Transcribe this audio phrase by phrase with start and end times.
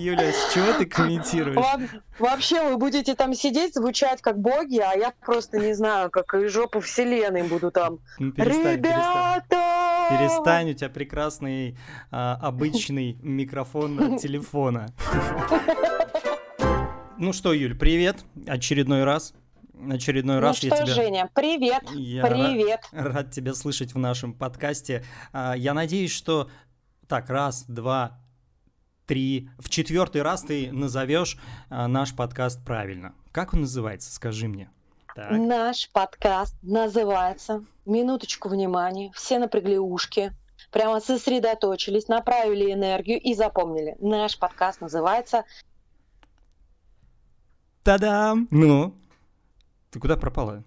[0.00, 1.58] Юля, с чего ты комментируешь?
[2.18, 6.50] Вообще вы будете там сидеть, звучать как боги, а я просто не знаю, как из
[6.52, 7.98] жопы вселенной буду там.
[8.18, 9.46] Ну, перестань, Ребята!
[10.08, 10.18] перестань.
[10.18, 11.78] Перестань, у тебя прекрасный
[12.10, 14.86] а, обычный микрофон телефона.
[17.18, 19.34] Ну что, Юль, привет, очередной раз.
[19.90, 20.86] Очередной Ну раз что, я тебя...
[20.86, 22.80] Женя, привет, Я привет.
[22.92, 25.04] Рад, рад тебя слышать в нашем подкасте.
[25.32, 26.50] А, Я надеюсь, что
[27.08, 28.18] так раз, два,
[29.10, 31.36] три, в четвертый раз ты назовешь
[31.68, 33.12] а, наш подкаст правильно.
[33.32, 34.12] Как он называется?
[34.12, 34.70] Скажи мне.
[35.16, 35.32] Так.
[35.32, 39.10] Наш подкаст называется «Минуточку внимания».
[39.12, 40.32] Все напрягли ушки,
[40.70, 43.96] прямо сосредоточились, направили энергию и запомнили.
[43.98, 45.42] Наш подкаст называется
[47.82, 48.46] Та-дам!
[48.52, 48.94] Ну,
[49.90, 50.62] ты куда пропала?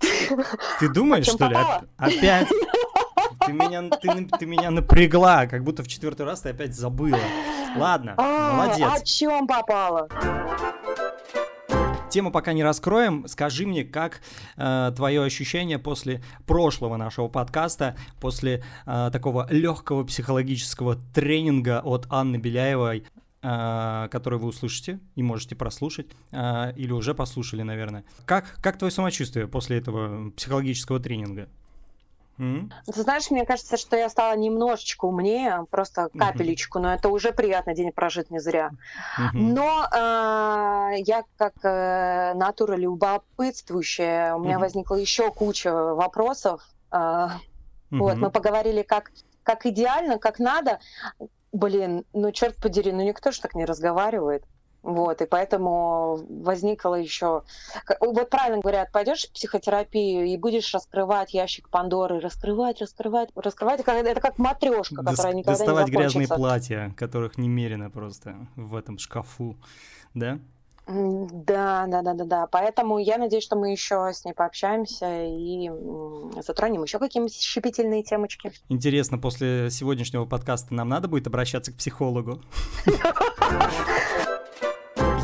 [0.80, 1.56] Ты думаешь, чем что ли?
[1.98, 2.48] Опять?
[3.46, 7.18] Ты меня, ты, ты меня напрягла, как будто в четвертый раз ты опять забыла.
[7.76, 8.88] Ладно, «А, молодец.
[8.92, 10.08] о чем попало?»
[12.10, 13.26] Тему пока не раскроем.
[13.26, 14.20] Скажи мне, как
[14.58, 22.36] э, твое ощущение после прошлого нашего подкаста, после э, такого легкого психологического тренинга от Анны
[22.36, 23.06] Беляевой,
[23.40, 28.04] э, который вы услышите и можете прослушать, э, или уже послушали, наверное.
[28.26, 31.48] Как, как твое самочувствие после этого психологического тренинга?
[32.38, 32.70] М?
[32.86, 37.74] Ты знаешь, мне кажется, что я стала немножечко умнее, просто капелечку, но это уже приятно,
[37.74, 38.70] день прожит не зря.
[39.18, 39.54] Мгм.
[39.54, 44.62] Но э, я как э, натура любопытствующая, у меня Мгм.
[44.62, 46.62] возникла еще куча вопросов.
[46.92, 47.28] Э,
[47.90, 48.20] Вот, Мгм.
[48.22, 49.10] мы поговорили, как,
[49.42, 50.80] как идеально, как надо.
[51.52, 54.44] Блин, ну черт подери, ну никто же так не разговаривает.
[54.82, 57.42] Вот, и поэтому возникло еще...
[58.00, 63.80] Вот правильно говорят, пойдешь в психотерапию и будешь раскрывать ящик Пандоры, раскрывать, раскрывать, раскрывать.
[63.80, 66.34] Это как- матрешка, Дос- которая никогда доставать не грязные закончится.
[66.34, 69.56] платья, которых немерено просто в этом шкафу,
[70.14, 70.40] да?
[70.88, 72.46] Да, да, да, да, да.
[72.48, 75.70] Поэтому я надеюсь, что мы еще с ней пообщаемся и
[76.42, 78.52] затронем еще какие-нибудь щепетильные темочки.
[78.68, 82.40] Интересно, после сегодняшнего подкаста нам надо будет обращаться к психологу?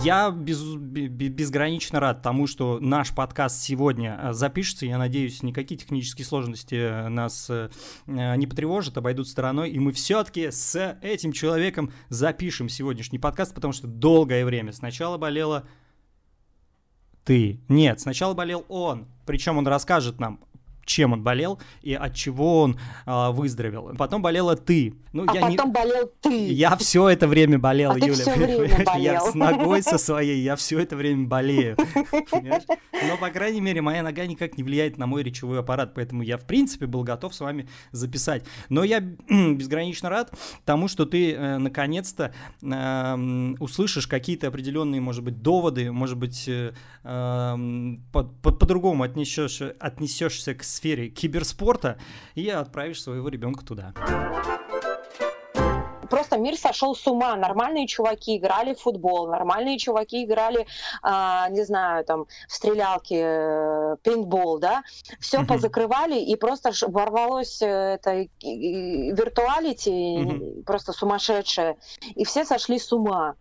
[0.04, 4.86] Я без, бе- бе- безгранично рад тому, что наш подкаст сегодня э, запишется.
[4.86, 7.68] Я надеюсь, никакие технические сложности э, нас э,
[8.06, 9.70] не потревожат, обойдут стороной.
[9.70, 15.66] И мы все-таки с этим человеком запишем сегодняшний подкаст, потому что долгое время сначала болела
[17.24, 17.60] ты.
[17.68, 19.08] Нет, сначала болел он.
[19.26, 20.40] Причем он расскажет нам,
[20.88, 23.94] чем он болел и от чего он а, выздоровел.
[23.96, 24.94] Потом болела ты.
[25.12, 25.72] Ну, А я потом не...
[25.72, 26.48] болел ты.
[26.48, 28.14] Я все это время болел, А ты Юля.
[28.14, 28.88] всё время понимаешь?
[28.98, 29.26] Я болел.
[29.30, 31.76] с ногой со своей, я все это время болею.
[32.32, 36.36] Но, по крайней мере, моя нога никак не влияет на мой речевой аппарат, поэтому я,
[36.36, 38.44] в принципе, был готов с вами записать.
[38.68, 40.32] Но я безгранично рад
[40.64, 42.32] тому, что ты, э, наконец-то,
[42.62, 46.72] эм, услышишь какие-то определенные, может быть, доводы, может быть, э,
[47.04, 51.98] эм, по- по- по-другому отнесешь, отнесешься к сфере киберспорта
[52.34, 53.92] и отправишь своего ребенка туда.
[56.10, 57.36] Просто мир сошел с ума.
[57.36, 60.66] Нормальные чуваки играли в футбол, нормальные чуваки играли,
[61.02, 64.82] а, не знаю, там, в стрелялки, э, пейнтбол, да.
[65.20, 65.46] Все Мгм.
[65.48, 67.66] позакрывали, и просто ворвалось э,
[68.00, 70.62] это виртуалити, Мгм.
[70.64, 71.76] просто сумасшедшее.
[72.14, 73.34] И все сошли с ума.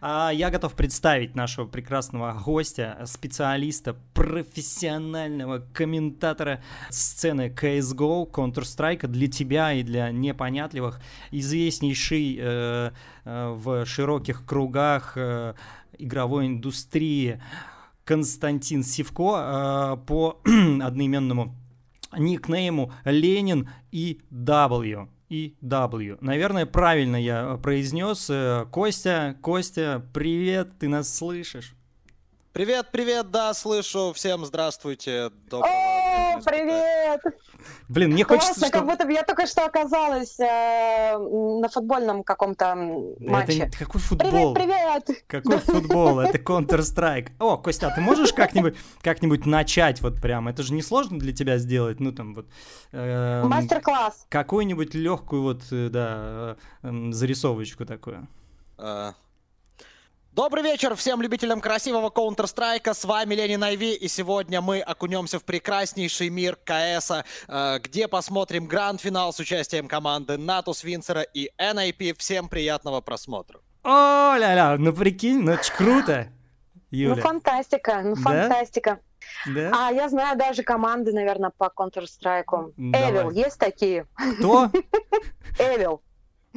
[0.00, 9.72] А я готов представить нашего прекрасного гостя, специалиста, профессионального комментатора сцены CSGO, Counter-Strike для тебя
[9.72, 11.00] и для непонятливых,
[11.30, 12.90] известнейший э,
[13.24, 15.54] э, в широких кругах э,
[15.98, 17.40] игровой индустрии
[18.04, 21.54] Константин Сивко э, по одноименному
[22.16, 25.08] никнейму Ленин и W.
[25.28, 26.18] И W.
[26.20, 28.28] Наверное, правильно я произнес.
[28.30, 31.74] Э, Костя, Костя, привет, ты нас слышишь?
[32.56, 34.14] Привет, привет, да, слышу.
[34.14, 35.30] Всем здравствуйте.
[35.50, 37.20] Доброго О, привет!
[37.90, 38.86] Блин, мне хочется, Классно, чтобы...
[38.86, 42.64] как будто бы я только что оказалась э, на футбольном каком-то
[43.20, 43.58] Это матче.
[43.58, 44.54] не- какой футбол?
[44.54, 45.24] Привет, привет!
[45.26, 46.18] Какой футбол?
[46.20, 47.32] Это Counter-Strike.
[47.40, 50.48] О, Костя, а ты можешь как-нибудь как-нибудь начать вот прям?
[50.48, 52.00] Это же не сложно для тебя сделать?
[52.00, 52.46] Ну там вот...
[52.92, 54.28] эм, Мастер-класс.
[54.30, 58.26] Какую-нибудь легкую вот, э, да, э, зарисовочку такую.
[60.36, 62.92] Добрый вечер всем любителям красивого Counter-Strike.
[62.92, 67.10] С вами Ленин Айви, и сегодня мы окунемся в прекраснейший мир КС,
[67.48, 72.16] э, где посмотрим гранд-финал с участием команды Натус Винцера и NIP.
[72.18, 73.60] Всем приятного просмотра.
[73.82, 76.26] О, ля-ля, ну прикинь, ну это ж круто,
[76.74, 77.22] Ну, Юля.
[77.22, 78.20] фантастика, ну, Да?
[78.20, 78.98] фантастика.
[79.46, 79.70] Да?
[79.72, 82.74] А я знаю даже команды, наверное, по Counter-Strike.
[82.76, 84.04] Evil, есть такие?
[84.38, 84.70] Кто?
[85.58, 86.00] Evil.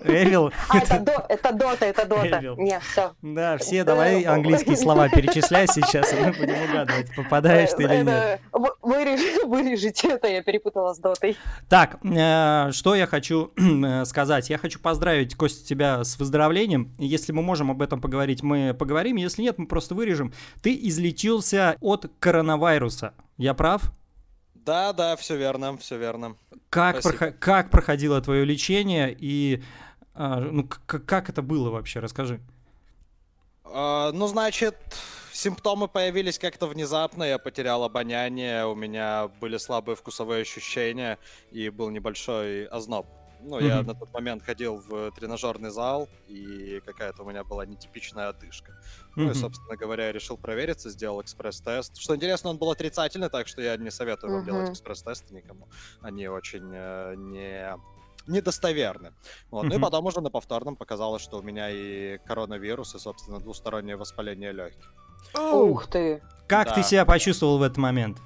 [0.03, 0.51] Эвил.
[0.69, 2.39] А, это, до, это Дота, это Дота.
[2.39, 2.57] Эвил.
[2.57, 3.13] Не, все.
[3.21, 8.41] Да, все давай английские слова перечисляй сейчас, и мы будем угадывать, попадаешь ты или нет.
[8.81, 11.37] Вырежите, вырежите это, я перепутала с Дотой.
[11.67, 14.49] Так, э, что я хочу э, сказать?
[14.49, 16.93] Я хочу поздравить, Костя, тебя с выздоровлением.
[16.97, 19.17] Если мы можем об этом поговорить, мы поговорим.
[19.17, 20.33] Если нет, мы просто вырежем.
[20.61, 23.13] Ты излечился от коронавируса.
[23.37, 23.91] Я прав?
[24.53, 26.35] Да, да, все верно, все верно.
[26.69, 27.25] Как, Спасибо.
[27.25, 29.63] прохо- как проходило твое лечение и
[30.19, 31.99] а, ну, к- как это было вообще?
[31.99, 32.39] Расскажи.
[33.63, 34.75] А, ну, значит,
[35.31, 41.17] симптомы появились как-то внезапно, я потерял обоняние, у меня были слабые вкусовые ощущения
[41.51, 43.05] и был небольшой озноб.
[43.41, 43.87] Ну, я Мгм.
[43.87, 48.73] на тот момент ходил в тренажерный зал, и какая-то у меня была нетипичная одышка.
[49.15, 51.95] Ну и, собственно говоря, я решил провериться, сделал экспресс-тест.
[51.97, 54.73] Что интересно, он был отрицательный, так что я не советую вам делать Мгм.
[54.73, 55.69] экспресс-тесты никому.
[56.01, 57.77] Они очень э, не
[58.27, 59.13] недостоверны.
[59.51, 59.63] Вот.
[59.63, 63.95] Ну и потом уже на повторном показалось, что у меня и коронавирус, и, собственно, двустороннее
[63.97, 64.93] воспаление легких.
[65.35, 66.21] Ух ты.
[66.47, 66.83] Как ты Да.
[66.83, 68.17] себя почувствовал в этот момент?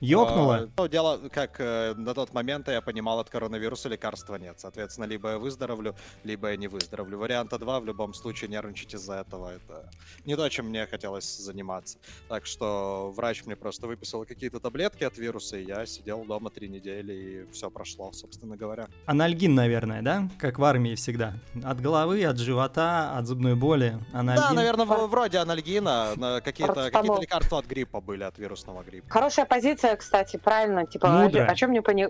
[0.00, 0.54] Ёкнуло?
[0.56, 4.58] А, Ну, дело, как э, на тот момент я понимал, от коронавируса лекарства нет.
[4.58, 5.94] Соответственно, либо я выздоровлю,
[6.24, 7.18] либо я не выздоровлю.
[7.18, 9.52] Варианта два, в любом случае, нервничать из-за этого.
[9.52, 9.90] Это
[10.24, 11.98] не то, чем мне хотелось заниматься.
[12.28, 16.68] Так что врач мне просто выписал какие-то таблетки от вируса, и я сидел дома три
[16.68, 18.88] недели, и все прошло, собственно говоря.
[19.06, 20.28] Анальгин, наверное, да?
[20.38, 21.34] Как в армии всегда.
[21.64, 23.98] От головы, от живота, от зубной боли.
[24.12, 24.42] Анальгин.
[24.42, 29.08] Да, наверное, вроде анальгина, на какие-то какие лекарства от гриппа были, от вирусного гриппа.
[29.08, 30.86] Хорошая позиция, кстати, правильно.
[30.86, 31.46] Типа, Мудрая.
[31.46, 32.08] о, чем мне пани...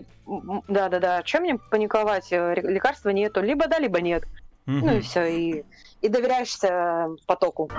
[0.67, 1.17] Да, да, да.
[1.17, 2.31] О чем мне паниковать?
[2.31, 3.41] Э, Лекарства нету.
[3.41, 4.23] Либо да, либо нет.
[4.65, 4.85] Мгм.
[4.85, 5.25] Ну и все.
[5.25, 5.65] И,
[6.01, 7.69] и доверяешься потоку.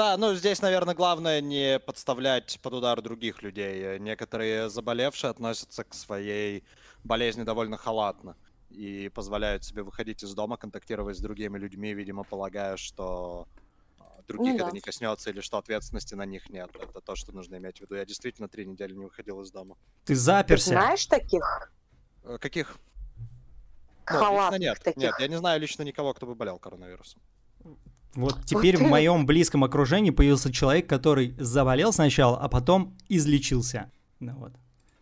[0.00, 3.98] Да, ну здесь, наверное, главное не подставлять под удар других людей.
[3.98, 6.64] Некоторые заболевшие относятся к своей
[7.04, 8.34] болезни довольно халатно
[8.70, 13.46] и позволяют себе выходить из дома, контактировать с другими людьми, видимо, полагая, что
[14.32, 14.70] других Ну это да.
[14.72, 16.70] не коснется или что ответственности на них нет.
[16.80, 17.94] Это то, что нужно иметь в виду.
[17.96, 19.76] Я действительно три недели не выходил из дома.
[20.04, 20.70] Ты Ты заперся.
[20.70, 21.72] знаешь таких?
[22.24, 22.76] Э, Каких?
[23.16, 24.78] Ну, лично Халатных нет.
[24.82, 25.02] таких.
[25.02, 27.20] Нет, я не знаю лично никого, кто бы болел коронавирусом.
[28.14, 33.90] Вот теперь в ты- моем близком окружении появился человек, который заболел сначала, а потом излечился.
[34.18, 34.52] Ну вот.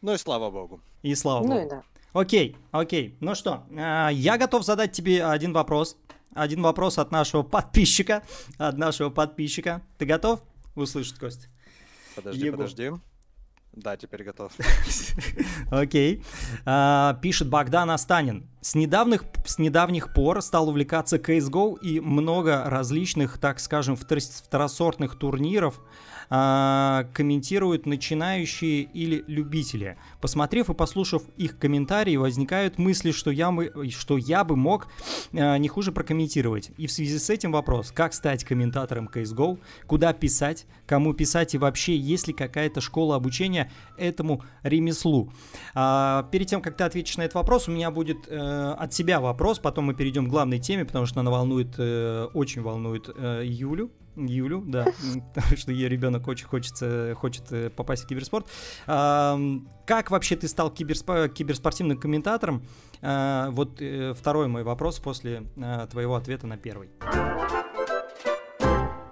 [0.03, 0.81] Ну и слава богу.
[1.03, 1.67] И слава Ну богу.
[1.67, 1.83] и да.
[2.13, 3.17] Окей, окей.
[3.21, 5.97] Ну что, а, я готов задать тебе один вопрос.
[6.35, 8.23] Один вопрос от нашего подписчика.
[8.59, 9.83] От нашего подписчика.
[9.99, 10.41] Ты готов
[10.75, 11.49] услышать, Костя?
[12.15, 12.59] Подожди, Егор.
[12.59, 12.91] подожди.
[13.73, 14.53] Да, теперь готов.
[15.71, 16.25] Окей.
[16.65, 18.49] А, пишет Богдан Астанин.
[18.61, 25.17] С недавних, с недавних пор стал увлекаться CSGO и много различных, так скажем, втор- второсортных
[25.17, 25.81] турниров
[26.31, 29.97] а, комментируют начинающие или любители.
[30.21, 34.89] Посмотрев и послушав их комментарии, возникают мысли, что я, бы- что я бы мог
[35.33, 36.71] а, не хуже прокомментировать.
[36.77, 41.59] И в связи с этим вопрос, как стать комментатором CSGO, куда писать, кому писать и
[41.59, 45.33] вообще есть ли какая-то школа обучения этому ремеслу.
[45.75, 49.21] А, перед тем, как ты ответишь на этот вопрос, у меня будет э, от себя
[49.21, 53.43] вопрос, потом мы перейдем к главной теме, потому что она волнует, э, очень волнует э,
[53.45, 53.91] Юлю.
[54.27, 54.87] Юлю, да,
[55.35, 58.47] потому что ее ребенок очень хочется, хочет э, попасть в киберспорт.
[58.87, 62.63] Как вообще ты стал киберспо- киберспортивным комментатором?
[63.01, 66.91] А, Вот э, второй мой вопрос после э, твоего ответа на первый.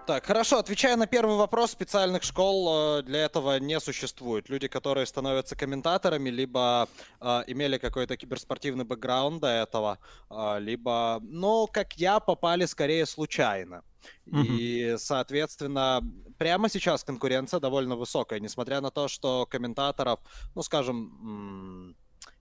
[0.07, 4.49] Так, хорошо, отвечая на первый вопрос, специальных школ э, для этого не существует.
[4.49, 6.89] Люди, которые становятся комментаторами, либо
[7.21, 9.99] э, имели какой-то киберспортивный бэкграунд до этого,
[10.31, 13.83] э, либо, ну, как я, попали скорее случайно.
[14.27, 16.03] И, соответственно,
[16.39, 20.21] прямо сейчас конкуренция довольно высокая, несмотря на то, что комментаторов,
[20.55, 21.97] ну, скажем,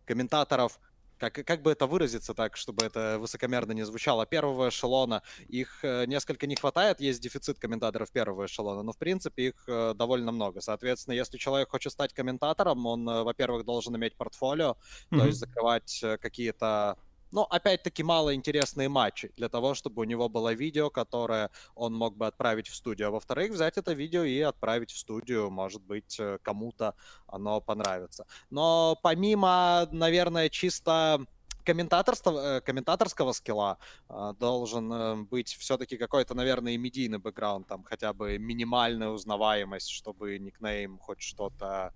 [0.05, 0.79] комментаторов
[1.17, 6.05] как, как бы это выразиться так, чтобы это высокомерно не звучало, первого эшелона, их э,
[6.07, 10.59] несколько не хватает, есть дефицит комментаторов первого эшелона, но в принципе их э, довольно много.
[10.59, 14.75] Соответственно, если человек хочет стать комментатором, он, э, во-первых, должен иметь портфолио,
[15.09, 15.27] то Мгм.
[15.27, 16.97] есть закрывать какие-то,
[17.35, 22.27] ну, опять-таки, малоинтересные матчи для того, чтобы у него было видео, которое он мог бы
[22.27, 23.09] отправить в студию.
[23.09, 26.93] А во-вторых, взять это видео и отправить в студию, может быть, э, кому-то
[27.27, 28.25] оно понравится.
[28.49, 31.25] Но помимо, наверное, чисто
[31.65, 38.13] комментаторства, э, комментаторского скилла э, должен быть все-таки какой-то, наверное, и медийный бэкграунд, там хотя
[38.13, 41.93] бы минимальная узнаваемость, чтобы никнейм хоть что-то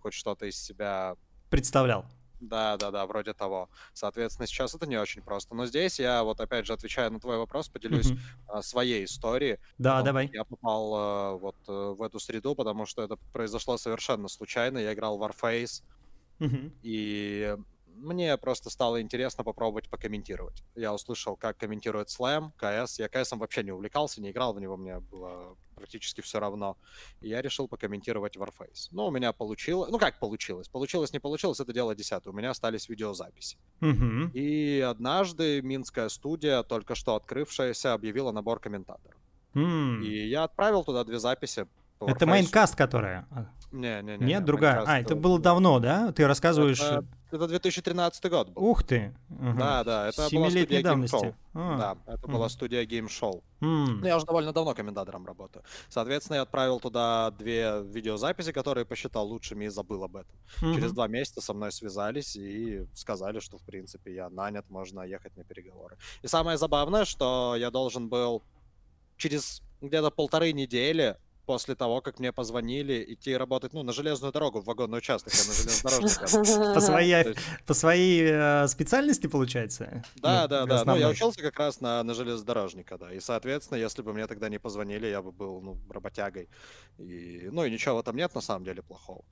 [0.00, 1.16] хоть что-то из себя
[1.48, 2.04] Представлял.
[2.42, 3.70] Да, да, да, вроде того.
[3.92, 5.54] Соответственно, сейчас это не очень просто.
[5.54, 8.14] Но здесь я вот опять же отвечая на твой вопрос, поделюсь
[8.46, 9.58] а, своей историей.
[9.78, 10.32] Да, Вот давай.
[10.32, 14.78] Я попал э, вот э, в эту среду, потому что это произошло совершенно случайно.
[14.78, 15.82] Я играл в Warface,
[16.38, 16.72] Мгм.
[16.82, 17.56] и
[17.94, 20.62] мне просто стало интересно попробовать покомментировать.
[20.74, 22.98] Я услышал, как комментирует Slam, КС.
[22.98, 26.76] Я КСом вообще не увлекался, не играл в него, мне было практически все равно.
[27.20, 28.88] И я решил покомментировать Warface.
[28.92, 29.90] Ну, у меня получилось...
[29.90, 30.68] Ну, как получилось?
[30.68, 32.32] Получилось, не получилось, это дело десятое.
[32.32, 33.58] У меня остались видеозаписи.
[33.80, 34.30] Мгм.
[34.32, 39.18] И однажды минская студия, только что открывшаяся, объявила набор комментаторов.
[39.54, 40.02] М.
[40.02, 41.66] И я отправил туда две записи.
[42.00, 42.28] Это Warface.
[42.28, 43.28] мейнкаст, которая?
[43.72, 44.26] Не, не, не.
[44.26, 44.84] Нет, не, другая.
[44.86, 46.12] А, это было давно, да?
[46.12, 46.80] Ты рассказываешь...
[46.80, 48.62] э, Это, это 2013 год был.
[48.62, 49.14] Ух ты.
[49.40, 49.58] Ага.
[49.58, 51.14] Да, да, это была студия давности.
[51.16, 51.34] Game Show.
[51.54, 52.32] А, Да, это Мгм.
[52.36, 53.42] была студия Game Show.
[53.60, 55.64] Ну, я уже довольно давно комментатором работаю.
[55.88, 60.34] Соответственно, я отправил туда две видеозаписи, которые посчитал лучшими и забыл об этом.
[60.60, 60.94] Через Мгм.
[60.94, 65.44] два месяца со мной связались и сказали, что, в принципе, я нанят, можно ехать на
[65.44, 65.96] переговоры.
[66.22, 68.42] И самое забавное, что я должен был
[69.16, 74.60] через где-то полторы недели после того, как мне позвонили, идти работать, ну, на железную дорогу,
[74.60, 76.72] в вагонный участок, я на железнодорожника.
[76.74, 80.04] По своей, по своей э, специальности, получается?
[80.16, 80.84] Да, Ну, да, да.
[80.84, 83.12] Ну, я учился как раз на, на железнодорожника, да.
[83.12, 86.48] И, соответственно, если бы мне тогда не позвонили, я бы был, ну, работягой.
[86.98, 89.24] И, ну, и ничего в этом нет, на самом деле, плохого.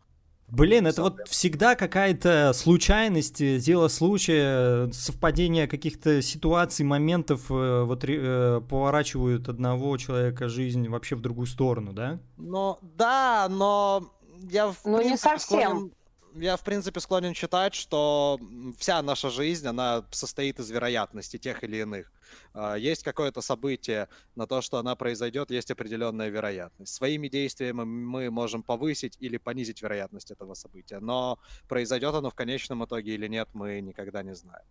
[0.51, 7.83] Блин, это вот всегда какая-то случайность, э, дело случая, э, совпадение каких-то ситуаций, моментов э,
[7.85, 12.19] вот э, поворачивают одного человека жизнь вообще в другую сторону, да?
[12.37, 14.11] Ну, да, но
[14.51, 15.59] я в Ну, не совсем.
[15.61, 15.91] склонен-
[16.35, 18.39] Я, в принципе, склонен считать, что
[18.79, 22.13] вся наша жизнь, она состоит из вероятностей тех или иных.
[22.55, 26.95] А, Есть какое-то событие, на то, что она произойдет, есть определенная вероятность.
[26.95, 32.85] Своими действиями мы можем повысить или понизить вероятность этого события, но произойдет оно в конечном
[32.85, 34.65] итоге или нет, мы никогда не знаем.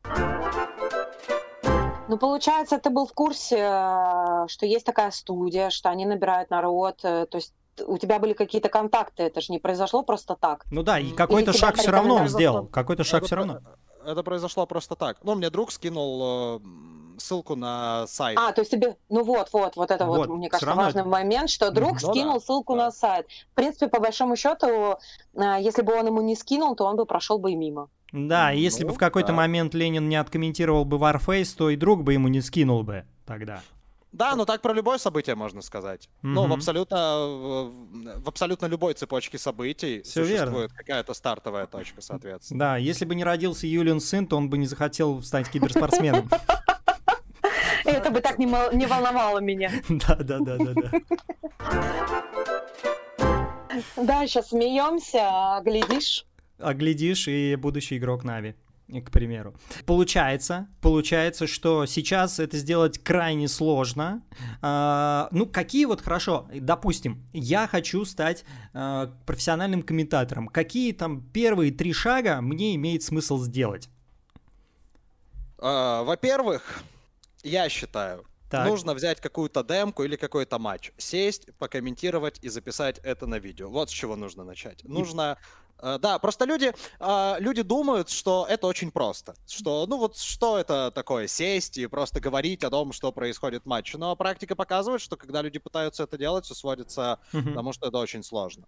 [2.08, 7.02] Ну, получается, ты был в курсе, э, что есть такая студия, что они набирают народ,
[7.04, 7.54] э, то есть
[7.88, 10.66] у тебя были какие-то контакты, это же не произошло просто так.
[10.72, 12.68] Ну да, и какой-то шаг все равно он сделал.
[12.68, 13.60] Какой-то шаг все равно.
[14.06, 15.18] Это произошло просто так.
[15.24, 18.40] Ну, мне друг скинул э, ссылку на сайт.
[18.40, 21.04] А, то есть тебе, ну вот, вот, вот это вот, Вот, мне кажется, равно важный
[21.04, 22.86] момент, что друг Ну да, скинул ссылку да.
[22.86, 23.28] на сайт.
[23.52, 24.98] В принципе, по большому счету,
[25.36, 27.90] э, если бы он ему не скинул, то он бы прошел бы и мимо.
[28.12, 29.34] Да, и если бы Ну, в какой-то да.
[29.34, 33.62] момент Ленин не откомментировал бы Warface, то и друг бы ему не скинул бы тогда.
[34.12, 36.10] Да, ну так про любое событие можно сказать.
[36.24, 36.98] Ну, в абсолютно,
[38.18, 40.28] в абсолютно любой цепочке событий верно.
[40.28, 42.60] существует какая-то стартовая точка, соответственно.
[42.60, 46.30] Да, если бы не родился Юлиан сын, то он бы не захотел стать киберспортсменом.
[47.86, 48.46] Это бы так не
[48.86, 49.72] волновало меня.
[49.90, 50.92] Да, да, да, да, да.
[53.96, 56.26] Да, сейчас смеемся, а глядишь.
[56.58, 58.56] А глядишь, и будущий игрок Нави,
[59.06, 59.56] к примеру.
[59.86, 64.24] Получается, получается, что сейчас это сделать крайне сложно.
[64.62, 68.44] А, ну, какие вот, хорошо, допустим, я хочу стать
[68.74, 70.48] а, профессиональным комментатором.
[70.48, 73.90] Какие там первые три шага мне имеет смысл сделать?
[75.60, 76.84] А, Во-первых,
[77.44, 78.68] я считаю, Так.
[78.68, 83.70] нужно взять какую-то демку или какой-то матч, сесть, покомментировать и записать это на видео.
[83.70, 84.84] Вот с чего нужно начать.
[84.84, 85.38] Нужно
[85.82, 89.34] да, просто люди, а, люди думают, что это очень просто.
[89.48, 93.66] Что, ну вот, что это такое, сесть и просто говорить о том, что происходит в
[93.66, 93.98] матче.
[93.98, 97.54] Но практика показывает, что когда люди пытаются это делать, все сводится к Мгм.
[97.54, 98.66] тому, что это очень сложно.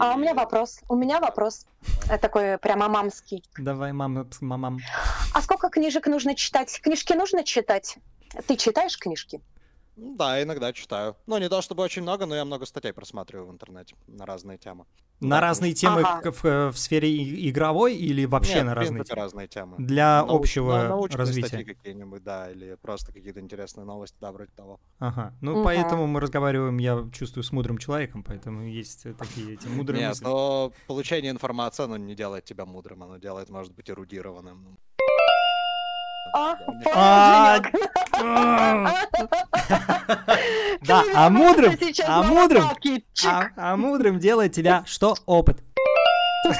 [0.00, 0.80] А у И- меня вопрос.
[0.88, 1.66] У меня вопрос.
[2.08, 3.44] Э, Такой прямо мамский.
[3.56, 4.78] Давай, мама, мамам.
[5.32, 6.80] А сколько книжек нужно читать?
[6.82, 7.98] Книжки нужно читать?
[8.48, 9.40] Ты читаешь книжки?
[9.96, 11.14] Ну Да, иногда читаю.
[11.26, 14.58] Ну, не то чтобы очень много, но я много статей просматриваю в интернете на разные
[14.58, 14.86] темы.
[15.20, 16.32] На Да, разные темы Ага.
[16.32, 17.10] в, в сфере
[17.50, 19.20] игровой или вообще Нет, на разные темы?
[19.20, 19.76] разные темы.
[19.78, 21.48] Для Науч- общего на- научные развития.
[21.48, 24.80] статьи какие-нибудь, да, или просто какие-то интересные новости, да, вроде того.
[24.98, 25.34] Ага.
[25.42, 25.64] Ну, Мгм.
[25.64, 30.08] поэтому мы разговариваем, я чувствую, с мудрым человеком, поэтому есть э, такие эти мудрые Нет,
[30.10, 30.24] мысли.
[30.24, 34.78] но получение информации, оно не делает тебя мудрым, оно делает, может быть, эрудированным.
[36.34, 36.56] А,
[38.22, 38.96] А,
[40.82, 42.64] Да, а меня мудрым, а мудрым,
[43.26, 45.14] а, а мудрым делает тебя что?
[45.26, 45.62] Опыт.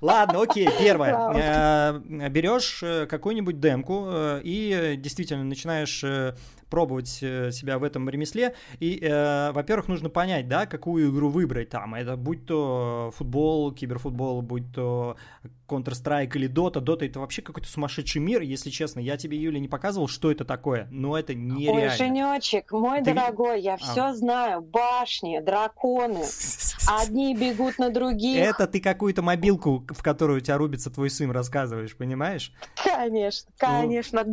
[0.00, 1.14] Ладно, окей, первое.
[1.34, 6.04] Э, Берешь э, какую-нибудь демку э, и действительно начинаешь
[6.68, 8.54] пробовать э, себя в этом ремесле.
[8.80, 11.94] И, э, во-первых, нужно понять, да, какую игру выбрать там.
[11.94, 15.16] Это будь то футбол, киберфутбол, будь то
[15.68, 16.82] Counter-Strike или Dota.
[16.84, 19.00] Dota это вообще какой-то сумасшедший мир, если честно.
[19.00, 21.96] Я тебе, Юля, не показывал, что это такое, но это Ой, нереально.
[21.96, 24.60] Женечек, мой Ты дорогой, я все знаю.
[24.62, 26.24] Башни, драконы.
[26.88, 28.38] Одни бегут на других.
[28.38, 32.52] Это ты какую-то мобилку, в которую у тебя рубится твой сын, рассказываешь, понимаешь?
[32.82, 34.24] Конечно, конечно.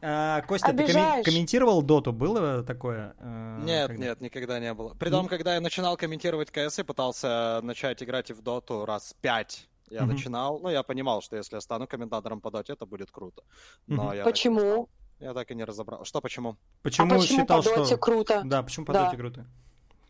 [0.00, 1.24] А, Костя, ты Обижаешь.
[1.24, 2.12] комментировал доту?
[2.12, 3.14] Было такое?
[3.18, 4.04] э, Нет, когда?
[4.04, 4.94] нет, никогда не было.
[4.94, 5.28] При том, Ну.
[5.28, 9.68] когда я начинал комментировать КС, я пытался начать играть и в доту раз пять.
[9.90, 10.12] Я Мгм.
[10.12, 13.42] начинал, ну, я понимал, что если я стану комментатором по доте, это будет круто.
[13.86, 14.12] Но Мгм.
[14.12, 14.30] я так и.
[14.30, 14.88] Почему?
[15.18, 16.04] Я так и не разобрал.
[16.04, 16.56] Что почему?
[16.82, 17.96] Почему, а почему считал, по доте что...
[17.96, 18.42] круто?
[18.44, 19.06] Да, почему по Да.
[19.06, 19.46] доте круто?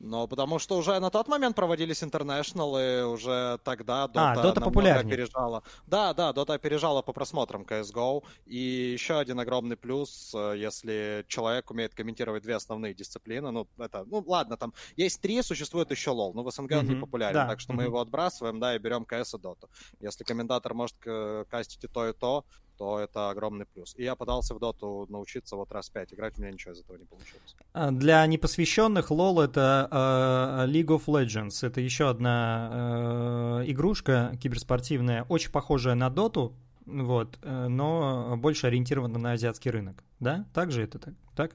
[0.01, 5.15] Ну, потому что уже на тот момент проводились интернешнлы, уже тогда Dota, А, Dota популярнее.
[5.15, 5.63] опережала.
[5.87, 8.23] Да, да, Dota опережала по просмотрам CSGO.
[8.47, 8.59] И
[8.93, 14.23] еще один огромный плюс, э, если человек умеет комментировать две основные дисциплины, ну, это, ну,
[14.27, 17.61] ладно, там есть три, существует еще LoL, но в СНГ он не популярен, да, так
[17.61, 17.91] что мы мгм.
[17.93, 19.69] его отбрасываем, да, и берем CS и Dota.
[20.01, 22.45] Если комментатор может э, кастить и то, и то,
[22.79, 23.95] то это огромный плюс.
[23.97, 26.97] И я подался в доту научиться вот раз пять играть, у меня ничего из этого
[26.97, 27.57] не получилось.
[27.73, 31.67] А, Для непосвященных LoL это э, League of Legends.
[31.67, 36.55] Это еще одна э, игрушка киберспортивная, очень похожая на Доту,
[36.87, 40.03] вот, э, но больше ориентирована на азиатский рынок.
[40.21, 40.47] Да?
[40.55, 41.15] Так же это так?
[41.35, 41.51] Так?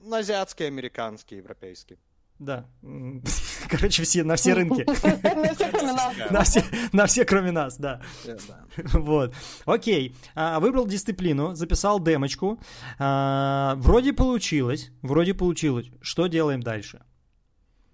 [0.00, 1.96] Ну, Азиатский, американский, европейский.
[2.38, 2.66] Да.
[3.68, 4.84] Короче, все, на все рынки.
[6.32, 8.00] На все, на все, кроме нас, да.
[8.92, 9.34] Вот.
[9.64, 10.16] Окей.
[10.34, 12.60] А, Выбрал дисциплину, записал демочку.
[12.98, 14.90] А, Вроде получилось.
[15.02, 15.90] Вроде получилось.
[16.00, 17.02] Что делаем дальше?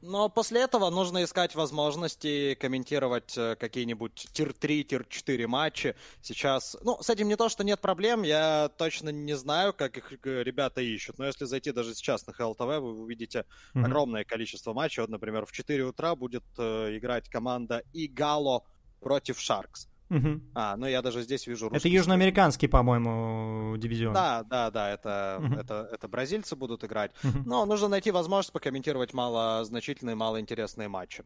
[0.01, 5.97] Но после этого нужно искать возможности комментировать э, какие-нибудь tier-3, tier-4 матчи.
[6.23, 10.13] Сейчас, ну, с этим не то, что нет проблем, я точно не знаю, как их
[10.25, 11.19] э, ребята ищут.
[11.19, 13.87] Но если зайти даже сейчас на ХЛТВ, вы увидите Мгм.
[13.87, 15.01] огромное количество матчей.
[15.03, 18.65] Вот, например, в 4 утра будет э, играть команда Игало
[19.01, 19.89] против Шаркс.
[20.11, 20.43] Мгм.
[20.55, 24.15] А, ну я даже здесь вижу Это русский южноамериканский, по-моему, дивизион.
[24.15, 25.55] Да, да, да, это, Мгм.
[25.59, 27.13] это, это бразильцы будут играть.
[27.23, 27.45] Мгм.
[27.45, 31.25] Но нужно найти возможность покомментировать малозначительные, малоинтересные матчи.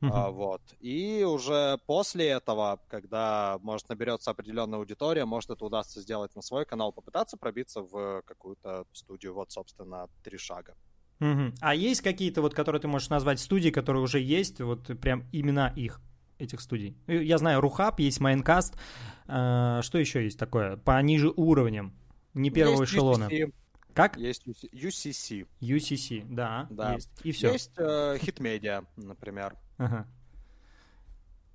[0.00, 0.12] Мгм.
[0.14, 0.62] А, вот.
[0.80, 6.64] И уже после этого, когда, может, наберется определенная аудитория, может, это удастся сделать на свой
[6.66, 9.34] канал, попытаться пробиться в какую-то студию.
[9.34, 10.74] Вот, собственно, три шага.
[11.20, 11.54] Мгм.
[11.60, 15.68] А есть какие-то, вот, которые ты можешь назвать студии, которые уже есть, вот прям имена
[15.68, 16.00] их,
[16.40, 16.96] этих студий?
[17.06, 18.74] Э, Я знаю, Рухаб, есть Майнкаст.
[19.26, 20.76] А, Что еще есть такое?
[20.76, 21.92] Пониже уровнем,
[22.34, 23.24] не первого Есть эшелона.
[23.30, 23.52] UCC,
[23.94, 24.16] Как?
[24.16, 25.46] Есть UC UCC.
[25.60, 26.94] UCC, да, Да.
[26.94, 27.10] есть.
[27.24, 27.52] И все.
[27.52, 29.54] Есть э, Hitmedia, например.
[29.78, 30.06] Ага.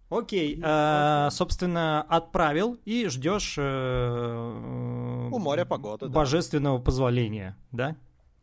[0.09, 6.11] Окей, а, собственно, отправил и ждешь э, У моря погоды, да.
[6.13, 7.95] божественного позволения, да?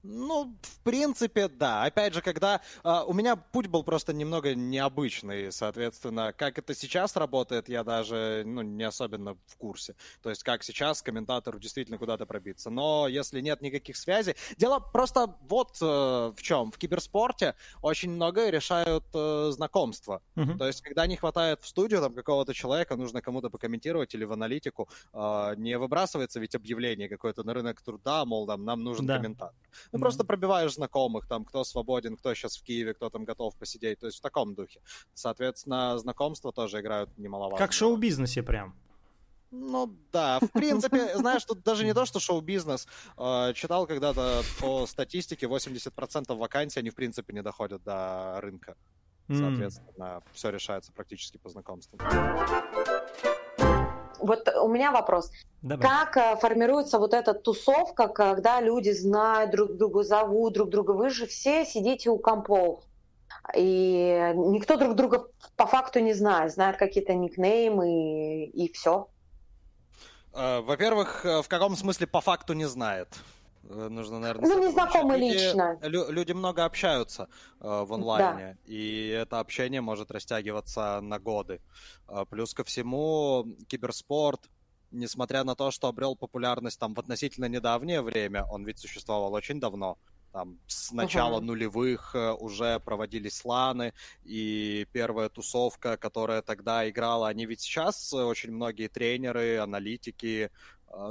[0.05, 1.85] Ну, в принципе, да.
[1.85, 7.15] Опять же, когда а, у меня путь был просто немного необычный, соответственно, как это сейчас
[7.17, 9.95] работает, я даже ну, не особенно в курсе.
[10.21, 12.69] То есть, как сейчас комментатору действительно куда-то пробиться.
[12.69, 16.73] Но если нет никаких связей, дело просто вот э, в чем.
[16.73, 20.21] В киберспорте очень многое решают э, знакомства.
[20.35, 20.59] Мгм.
[20.59, 24.33] То есть, когда не хватает в студию там какого-то человека, нужно кому-то покомментировать или в
[24.33, 29.19] аналитику, э, не выбрасывается ведь объявление какое-то на рынок труда, мол, там, нам нужен Да.
[29.19, 29.55] комментатор.
[29.93, 30.03] Ну, Мгм.
[30.03, 34.07] просто пробиваешь знакомых, там, кто свободен, кто сейчас в Киеве, кто там готов посидеть, то
[34.07, 34.81] есть в таком духе.
[35.13, 38.75] Соответственно, знакомства тоже играют немаловажную Как шоу-бизнесе прям.
[39.51, 42.89] Ну да, в принципе, знаешь, тут даже не то, что шоу-бизнес.
[43.19, 48.77] Э, Читал когда-то по статистике, 80% вакансий, они в принципе не доходят до рынка.
[49.29, 52.01] Соответственно, все решается практически по знакомствам.
[54.23, 55.31] Вот у меня вопрос.
[55.63, 55.87] Давай.
[55.87, 60.93] Как э, формируется вот эта тусовка, когда люди знают друг друга, зовут друг друга?
[60.93, 62.83] Вы же все сидите у компов.
[63.57, 66.53] И никто друг друга по факту не знает.
[66.53, 69.09] Знает какие-то никнеймы и, и все.
[70.35, 73.09] Э, Во-первых, э, в каком смысле по факту не знает?
[73.65, 75.21] Э, Нужно, наверное, Ну, с не этого знакомы начать.
[75.33, 75.79] Люди- лично.
[75.83, 77.29] лю- люди много общаются
[77.61, 81.61] э, в онлайне, и это общение может растягиваться на годы.
[82.09, 84.49] Э, плюс ко всему, киберспорт,
[84.91, 89.61] несмотря на то, что обрел популярность там в относительно недавнее время, он ведь существовал очень
[89.61, 89.97] давно.
[90.33, 91.47] Там с начала Мгм.
[91.47, 93.93] нулевых э, уже проводились ланы,
[94.25, 100.51] и первая тусовка, которая тогда играла, они ведь сейчас очень многие тренеры, аналитики,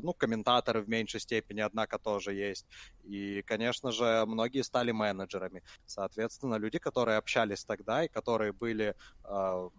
[0.02, 2.66] ну, комментаторы в меньшей степени, однако, тоже есть.
[3.04, 5.64] И, конечно же, многие стали менеджерами.
[5.86, 9.70] Соответственно, люди, которые общались тогда и которые были э,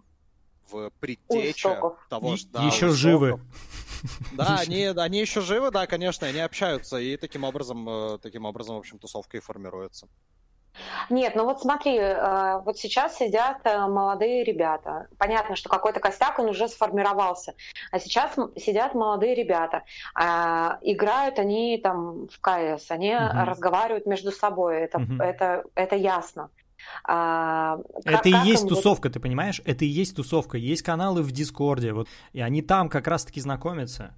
[0.70, 2.48] в предтече того, И- что...
[2.52, 3.40] да, еще живы.
[4.32, 8.76] Да, они, они еще живы, да, конечно, они общаются, и таким образом, э, таким образом,
[8.76, 10.08] в общем, тусовка и формируется.
[11.10, 15.06] Нет, ну вот смотри, э, вот сейчас сидят э, молодые ребята.
[15.18, 17.54] Понятно, что какой-то костяк, он уже сформировался.
[17.90, 19.82] А сейчас сидят молодые ребята.
[20.14, 23.44] А, Играют они там в КС, они Мгм.
[23.44, 24.80] разговаривают между собой.
[24.80, 25.20] Это, Мгм.
[25.20, 26.50] это, это ясно.
[27.04, 29.60] А, как- Это и как есть тусовка, ты понимаешь?
[29.64, 30.56] Это и есть тусовка.
[30.56, 34.14] Есть каналы в Дискорде, вот, и они там как раз-таки знакомятся.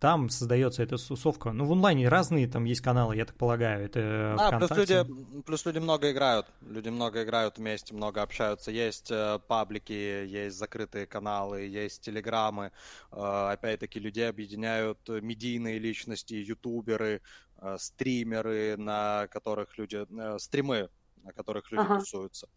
[0.00, 1.52] Там создается эта тусовка.
[1.52, 3.84] Ну, в онлайне разные там есть каналы, я так полагаю.
[3.84, 6.46] Это а, плюс люди, плюс люди много играют.
[6.62, 8.70] Люди много играют вместе, много общаются.
[8.70, 12.72] Есть э, паблики, есть закрытые каналы, есть телеграммы.
[13.12, 17.20] Э, опять-таки, людей объединяют медийные личности, ютуберы,
[17.58, 20.06] э, стримеры, на которых люди...
[20.18, 20.88] Э, стримы
[21.24, 21.98] на которых люди ага.
[21.98, 22.48] тусуются.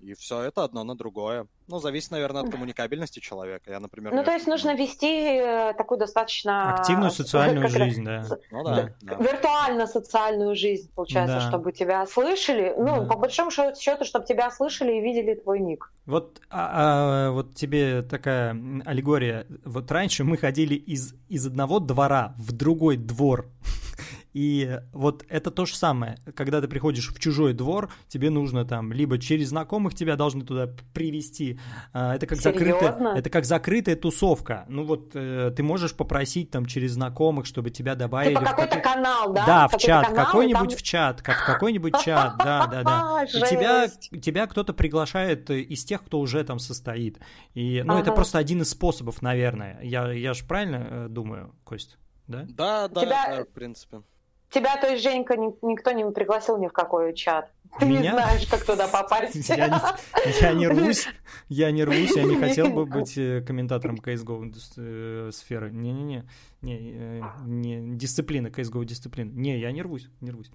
[0.00, 1.46] И все это одно на другое.
[1.68, 3.70] Ну, зависит, наверное, от коммуникабельности человека.
[3.70, 4.12] Я, например...
[4.14, 6.74] Ну, то есть нужно вести э, такую достаточно...
[6.74, 8.24] Активную социальную жизнь, да.
[8.50, 9.14] Ну, да, да.
[9.16, 11.48] Виртуально-социальную жизнь, получается, да.
[11.48, 12.74] чтобы тебя слышали.
[12.76, 13.06] Ну, да.
[13.06, 15.92] по большому счету, чтобы тебя слышали и видели твой ник.
[16.06, 18.50] Вот, а, а, вот тебе такая
[18.84, 19.46] аллегория.
[19.64, 23.46] Вот раньше мы ходили из, из одного двора в другой двор.
[24.32, 26.18] И вот это то же самое.
[26.34, 30.68] Когда ты приходишь в чужой двор, тебе нужно там либо через знакомых тебя должны туда
[30.94, 31.58] привести.
[31.92, 34.64] А, это как закрытая, это как закрытая тусовка.
[34.68, 38.34] Ну вот э, ты можешь попросить там через знакомых, чтобы тебя добавили.
[38.34, 38.94] Типа какой-то какой...
[38.94, 39.46] канал, да?
[39.46, 40.78] Да, в чат, какой-нибудь там...
[40.78, 43.24] в чат, как в какой-нибудь чат, да, да, да.
[43.24, 43.88] И тебя,
[44.20, 47.18] тебя кто-то приглашает из тех, кто уже там состоит.
[47.54, 49.80] И, ну, это просто один из способов, наверное.
[49.82, 51.98] Я, я же правильно э, думаю, Кость?
[52.26, 52.46] Да?
[52.48, 54.02] Да, да, да, в принципе.
[54.50, 57.50] Тебя, то есть, Женька, никто не пригласил ни в какой чат.
[57.78, 58.00] Ты Меня?
[58.00, 59.48] не знаешь, как туда попасть.
[59.48, 61.08] Я не, я не рвусь,
[61.48, 65.70] я не рвусь, я не хотел бы быть э, комментатором CSGO э, сферы.
[65.70, 66.24] Не-не-не,
[66.62, 69.30] не, э, не, дисциплина, CSGO дисциплина.
[69.30, 70.50] Не, я не рвусь, не рвусь.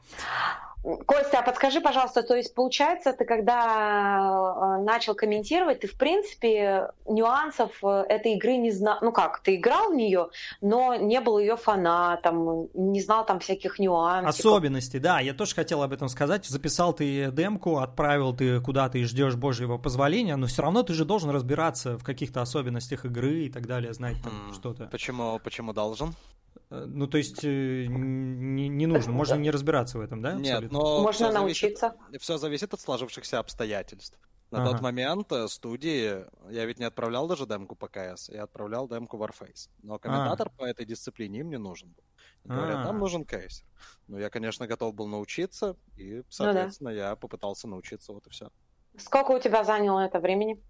[1.07, 6.89] Костя, а подскажи, пожалуйста, то есть получается, ты когда э, начал комментировать, ты в принципе
[7.07, 10.29] нюансов э, этой игры не знал, ну как, ты играл в нее,
[10.61, 14.39] но не был ее фанатом, не знал там всяких нюансов.
[14.39, 16.45] Особенностей, да, я тоже хотел об этом сказать.
[16.45, 21.03] Записал ты демку, отправил ты куда-то и ждешь божьего позволения, но все равно ты же
[21.03, 24.85] должен разбираться в каких-то особенностях игры и так далее, знать там mm, что-то.
[24.91, 26.13] Почему, почему должен?
[26.69, 30.33] Э, ну, то есть э, не, не нужно, можно не разбираться в этом, да?
[30.33, 30.79] Нет, абсолютно?
[30.79, 31.95] но можно научиться.
[32.07, 34.17] Зависит, все зависит от сложившихся обстоятельств.
[34.51, 34.71] На ага.
[34.71, 39.17] тот момент э, студии, я ведь не отправлял даже демку по КС, я отправлял демку
[39.17, 39.69] Warface.
[39.81, 40.57] Но комментатор а.
[40.57, 42.03] по этой дисциплине им не нужен был.
[42.43, 43.65] Говорят, нам нужен кейсер.
[44.07, 47.09] Ну, я, конечно, готов был научиться, и, соответственно, ну, да.
[47.09, 48.49] я попытался научиться, вот и все.
[48.97, 50.61] Сколько у тебя заняло это времени?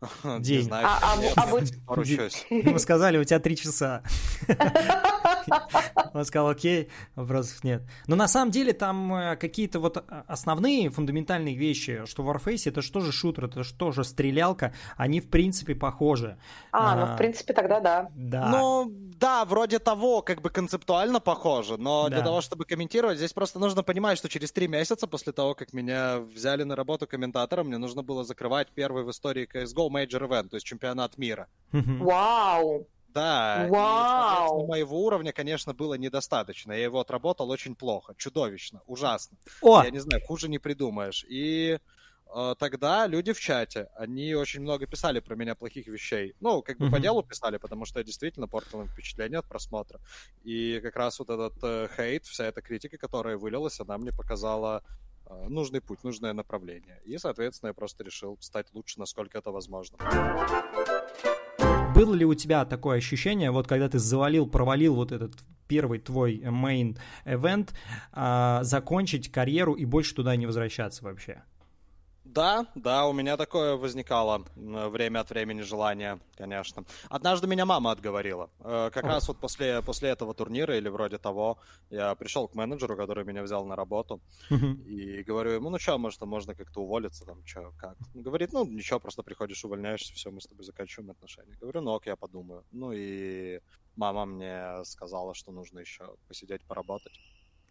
[0.38, 0.58] День.
[0.58, 1.50] Не знаю, а, а, а,
[1.86, 2.04] пару
[2.50, 4.02] Мы сказали, у тебя три часа.
[6.14, 7.82] Он сказал, окей, вопросов нет.
[8.06, 12.68] Но на самом деле там э, какие-то вот э, основные фундаментальные вещи, что в Warface
[12.68, 16.38] это что же шутер, это что же стрелялка, они в принципе похожи.
[16.72, 18.08] А, а ну в принципе тогда да.
[18.14, 18.48] Да.
[18.48, 23.58] Ну да, вроде того, как бы концептуально похоже, но для того, чтобы комментировать, здесь просто
[23.58, 27.78] нужно понимать, что через три месяца после того, как меня взяли на работу комментатором, мне
[27.78, 31.48] нужно было закрывать первый в истории CSGO Major Event, то есть чемпионат мира.
[31.72, 32.86] Вау!
[33.16, 34.64] Да, Вау!
[34.64, 36.72] и, моего уровня, конечно, было недостаточно.
[36.72, 39.38] Я его отработал очень плохо, чудовищно, ужасно.
[39.62, 39.82] О!
[39.82, 41.24] Я не знаю, хуже не придумаешь.
[41.26, 41.78] И
[42.34, 46.34] э, тогда люди в чате, они очень много писали про меня плохих вещей.
[46.40, 46.90] Ну, как бы mm-hmm.
[46.90, 49.98] по делу писали, потому что я действительно портил им впечатление от просмотра.
[50.44, 54.82] И как раз вот этот э, хейт, вся эта критика, которая вылилась, она мне показала
[55.24, 57.00] э, нужный путь, нужное направление.
[57.06, 59.96] И, соответственно, я просто решил стать лучше, насколько это возможно
[61.96, 65.32] было ли у тебя такое ощущение, вот когда ты завалил, провалил вот этот
[65.66, 67.70] первый твой main event,
[68.12, 71.42] а, закончить карьеру и больше туда не возвращаться вообще?
[72.36, 76.84] Да, да, у меня такое возникало время от времени желание, конечно.
[77.08, 78.50] Однажды меня мама отговорила.
[78.60, 79.08] Э, как О.
[79.08, 81.56] раз вот после, после этого турнира или вроде того,
[81.88, 84.20] я пришел к менеджеру, который меня взял на работу,
[84.50, 87.96] и говорю ему, ну что, может, можно как-то уволиться, там, что, как?
[88.12, 91.56] говорит, ну ничего, просто приходишь, увольняешься, все, мы с тобой заканчиваем отношения.
[91.58, 92.64] Говорю, ну ок, я подумаю.
[92.70, 93.60] Ну и
[93.96, 97.18] мама мне сказала, что нужно еще посидеть, поработать.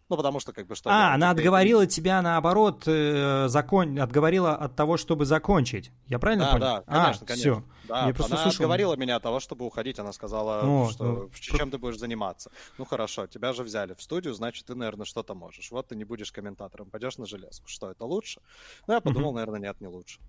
[0.08, 0.88] Ну, потому что как бы что...
[0.88, 3.98] А, она отговорила тебя, наоборот, э, закон...
[3.98, 5.90] отговорила от того, чтобы закончить.
[6.06, 6.64] Я правильно да, понял?
[6.64, 7.52] Да, конечно, а, конечно.
[7.52, 7.64] Все.
[7.88, 8.62] Да, Я просто она слышал...
[8.62, 9.98] отговорила меня от того, чтобы уходить.
[9.98, 11.30] Она сказала, О, что ну...
[11.32, 12.52] чем ты будешь заниматься.
[12.78, 15.72] Ну, хорошо, тебя же взяли в студию, значит, ты, наверное, что-то можешь.
[15.72, 17.66] Вот ты не будешь комментатором, пойдешь на железку.
[17.66, 18.40] Что, это лучше?
[18.86, 20.20] Ну, я подумал, наверное, нет, не лучше.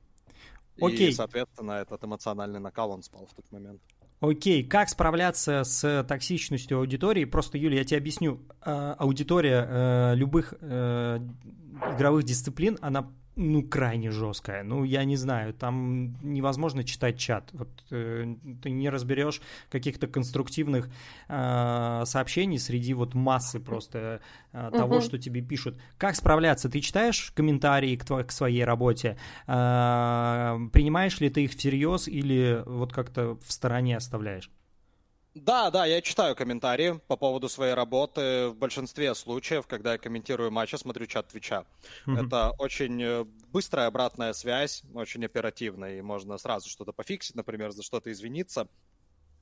[0.82, 1.10] Окей.
[1.10, 3.82] И, соответственно, этот эмоциональный накал, он спал в тот момент.
[4.20, 7.26] Окей, как справляться с токсичностью аудитории?
[7.26, 8.42] Просто, Юля, я тебе объясню.
[8.62, 11.20] А, аудитория э, любых э,
[11.96, 14.64] игровых дисциплин, она ну, крайне жесткая.
[14.64, 17.50] Ну, я не знаю, там невозможно читать чат.
[17.54, 20.90] Вот э, ты не разберешь каких-то конструктивных
[21.28, 24.22] э, сообщений среди вот массы просто
[24.54, 25.04] э, того, угу.
[25.04, 25.80] что тебе пишут.
[26.00, 26.68] Как справляться?
[26.68, 29.18] Ты читаешь комментарии к, твоей, к своей работе?
[29.46, 34.50] Э, принимаешь ли ты их всерьез или вот как-то в стороне оставляешь?
[35.42, 38.48] Да, да, я читаю комментарии по поводу своей работы.
[38.50, 41.66] В большинстве случаев, когда я комментирую матч, я смотрю чат Твича.
[42.06, 42.26] Mm-hmm.
[42.26, 47.84] Это очень э, быстрая обратная связь, очень оперативная, и можно сразу что-то пофиксить, например, за
[47.84, 48.68] что-то извиниться.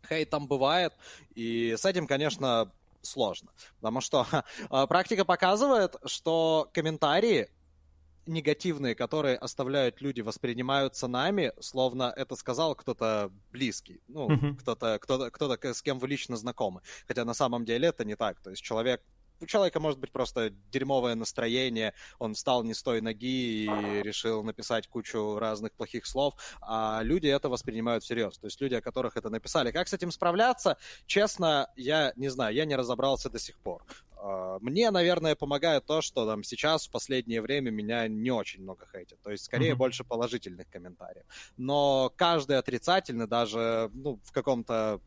[0.10, 0.94] Хейт там бывает,
[1.34, 3.52] и с этим, конечно, сложно.
[3.78, 4.26] Потому что
[4.90, 7.50] практика показывает, что комментарии
[8.26, 14.56] негативные, которые оставляют люди, воспринимаются нами, словно это сказал кто-то близкий, ну, mm-hmm.
[14.58, 16.82] кто-то, кто-то, кто-то, с кем вы лично знакомы.
[17.08, 18.40] Хотя на самом деле это не так.
[18.42, 19.02] То есть человек
[19.42, 24.44] у человека может быть просто дерьмовое настроение, он встал не с той ноги и решил
[24.44, 28.38] написать кучу разных плохих слов, а люди это воспринимают всерьез.
[28.38, 29.72] То есть люди, о которых это написали.
[29.72, 30.78] Как с этим справляться?
[31.06, 33.84] Честно, я не знаю, я не разобрался до сих пор.
[34.26, 38.88] А, мне, наверное, помогает то, что там сейчас в последнее время меня не очень много
[38.92, 39.22] хейтят.
[39.22, 39.76] То есть, скорее, mm-hmm.
[39.78, 41.26] больше положительных комментариев.
[41.58, 45.00] Но каждый отрицательный, даже ну, в каком-то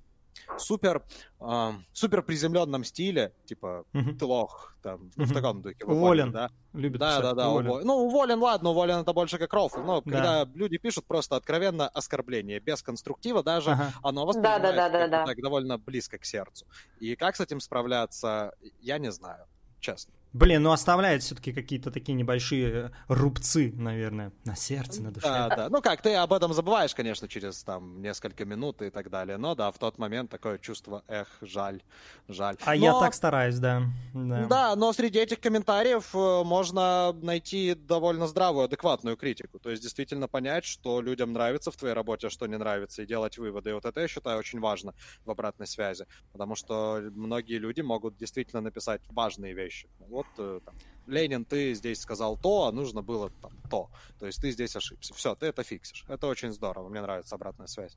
[0.57, 1.03] супер,
[1.41, 4.17] э, супер приземленном стиле, типа mm-hmm.
[4.17, 5.25] ты лох, там, mm-hmm.
[5.25, 5.85] в таком духе.
[5.85, 6.33] Уволен.
[6.33, 7.51] Да, Любит да, да, да.
[7.51, 7.87] Уволен.
[7.87, 9.81] Ну, уволен, ладно, уволен это больше как рофл.
[9.81, 10.11] Но да.
[10.11, 13.93] когда люди пишут просто откровенно оскорбление, без конструктива даже, ага.
[14.03, 15.27] оно воспринимается да, да, да, да, да.
[15.27, 16.67] так довольно близко к сердцу.
[17.01, 19.47] И как с этим справляться, я не знаю,
[19.81, 20.13] честно.
[20.33, 25.27] Блин, ну оставляет все-таки какие-то такие небольшие рубцы, наверное, на сердце, на душе.
[25.27, 25.69] Да, да.
[25.71, 29.39] Ну как, ты об этом забываешь, конечно, через там несколько минут и так далее.
[29.39, 31.83] Но да, в тот момент такое чувство, эх, жаль,
[32.29, 32.57] жаль.
[32.65, 32.75] А но...
[32.75, 33.85] я так стараюсь, да.
[34.13, 34.47] да.
[34.47, 39.59] Да, но среди этих комментариев э, можно найти довольно здравую, адекватную критику.
[39.59, 43.07] То есть действительно понять, что людям нравится в твоей работе, а что не нравится, и
[43.07, 43.71] делать выводы.
[43.71, 46.07] И вот это я считаю очень важно в обратной связи.
[46.33, 49.89] Потому что многие люди могут действительно написать важные вещи
[50.19, 50.75] вот э, там,
[51.07, 53.89] Ленин, ты здесь сказал то, а нужно было там то.
[54.19, 55.15] То есть ты здесь ошибся.
[55.15, 56.05] Все, ты это фиксишь.
[56.09, 56.89] Это очень здорово.
[56.89, 57.97] Мне нравится обратная связь.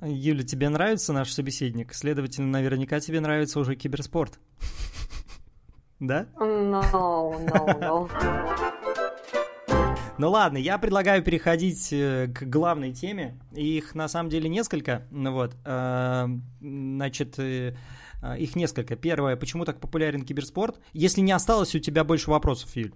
[0.00, 1.92] Юля, тебе нравится наш собеседник?
[1.92, 4.38] Следовательно, наверняка тебе нравится уже киберспорт.
[6.02, 6.26] Да?
[6.38, 8.10] No, no, no.
[10.16, 13.38] Ну ладно, я предлагаю переходить э, к главной теме.
[13.52, 15.06] Их на самом деле несколько.
[15.10, 16.26] Ну вот, э,
[16.62, 17.38] значит,
[18.38, 18.96] их несколько.
[18.96, 20.80] Первое, почему так популярен киберспорт?
[20.92, 22.92] Если не осталось у тебя больше вопросов, Юль.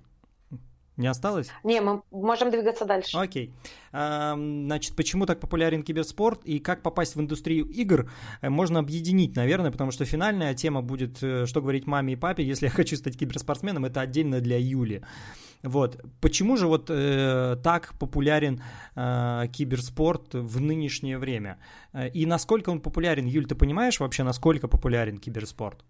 [0.97, 1.49] Не осталось?
[1.65, 3.17] Не, мы можем двигаться дальше.
[3.17, 3.53] Окей.
[3.91, 9.71] Значит, почему так популярен киберспорт и как попасть в индустрию игр, э, можно объединить, наверное,
[9.71, 13.17] потому что финальная тема будет, э, что говорить маме и папе, если я хочу стать
[13.17, 15.03] киберспортсменом, это отдельно для Юли.
[15.65, 16.01] Вот.
[16.21, 18.61] Почему же вот э, так популярен
[18.95, 21.59] э, киберспорт в нынешнее время?
[21.93, 23.27] Э, и насколько он популярен?
[23.27, 25.85] Юль, ты понимаешь вообще, насколько популярен киберспорт?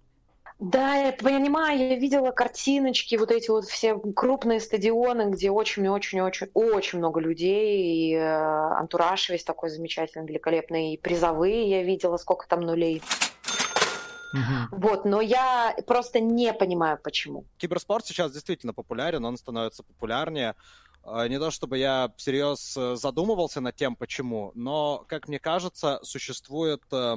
[0.60, 7.20] Да, я понимаю, я видела картиночки, вот эти вот все крупные стадионы, где очень-очень-очень-очень много
[7.20, 13.02] людей, и э, антураж весь такой замечательный, великолепный, и призовые я видела, сколько там нулей.
[14.32, 14.80] Угу.
[14.80, 17.44] Вот, но я просто не понимаю, почему.
[17.56, 20.54] Киберспорт сейчас действительно популярен, он становится популярнее.
[21.02, 26.00] А, не то чтобы я всерьез э, задумывался над тем, почему, но, как мне кажется,
[26.02, 26.82] существует...
[26.92, 27.16] Э,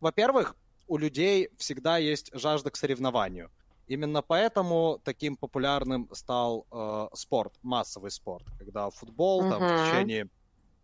[0.00, 0.54] во-первых,
[0.86, 3.50] у людей всегда есть жажда к соревнованию.
[3.86, 9.50] Именно поэтому таким популярным стал э, спорт, массовый спорт, когда футбол uh-huh.
[9.50, 10.28] там в течение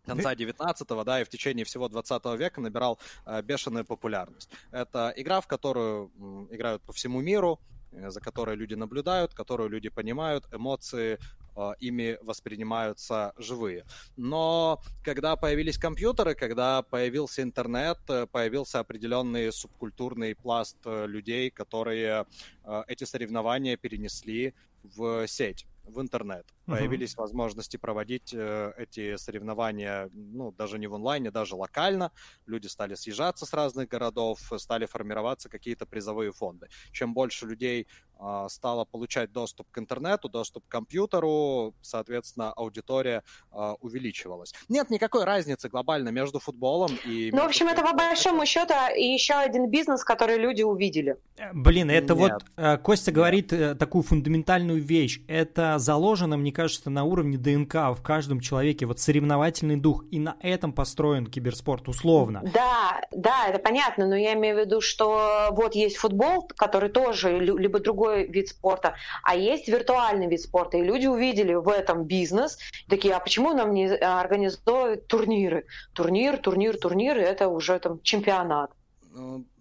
[0.05, 4.49] конца 19-го, да, и в течение всего 20 века набирал э, бешеную популярность.
[4.71, 6.11] Это игра, в которую
[6.51, 7.59] э, играют по всему миру,
[7.91, 11.19] за которой люди наблюдают, которую люди понимают, эмоции
[11.55, 13.85] э, ими воспринимаются живые.
[14.17, 22.25] Но когда появились компьютеры, когда появился интернет, э, появился определенный субкультурный пласт э, людей, которые
[22.63, 26.45] э, эти соревнования перенесли в сеть в интернет.
[26.77, 32.11] Появились возможности проводить э, эти соревнования, ну, даже не в онлайне, даже локально.
[32.45, 36.67] Люди стали съезжаться с разных городов, стали формироваться какие-то призовые фонды.
[36.91, 37.87] Чем больше людей
[38.19, 44.53] э, стало получать доступ к интернету, доступ к компьютеру, соответственно, аудитория э, увеличивалась.
[44.69, 47.29] Нет никакой разницы глобально между футболом и...
[47.33, 51.17] Ну, в общем, это по большому счету еще один бизнес, который люди увидели.
[51.37, 52.31] Э, блин, это Нет.
[52.31, 55.21] вот э, Костя говорит такую фундаментальную вещь.
[55.27, 60.37] Это заложено, мне кажется, на уровне ДНК в каждом человеке, вот соревновательный дух, и на
[60.41, 62.41] этом построен киберспорт, условно.
[62.53, 67.39] Да, да, это понятно, но я имею в виду, что вот есть футбол, который тоже,
[67.39, 68.93] либо другой вид спорта,
[69.23, 73.73] а есть виртуальный вид спорта, и люди увидели в этом бизнес, такие, а почему нам
[73.73, 75.65] не организовывают турниры?
[75.93, 78.69] Турнир, турнир, турнир, это уже там чемпионат.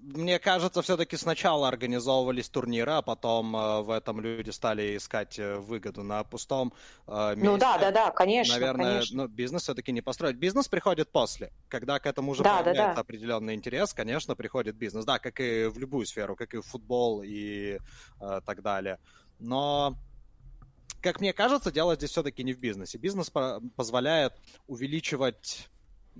[0.02, 5.56] Мне кажется, все-таки сначала организовывались турниры, а потом э, в этом люди стали искать э,
[5.56, 6.72] выгоду на пустом
[7.06, 7.50] э, месте.
[7.50, 8.54] Ну да, да, да, конечно.
[8.54, 9.16] Наверное, конечно.
[9.22, 10.36] Ну, бизнес все-таки не построить.
[10.36, 13.00] Бизнес приходит после, когда к этому уже да, появляется да, да.
[13.00, 15.04] определенный интерес, конечно, приходит бизнес.
[15.04, 17.78] Да, как и в любую сферу, как и в футбол и
[18.20, 18.98] э, так далее.
[19.38, 19.96] Но
[21.02, 22.98] как мне кажется, дело здесь все-таки не в бизнесе.
[22.98, 23.30] Бизнес
[23.76, 24.34] позволяет
[24.66, 25.68] увеличивать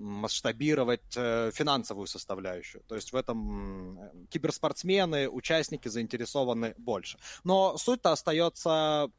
[0.01, 2.83] масштабировать э, финансовую составляющую.
[2.87, 7.17] То есть в этом э, киберспортсмены, участники заинтересованы больше.
[7.43, 9.09] Но суть-то остается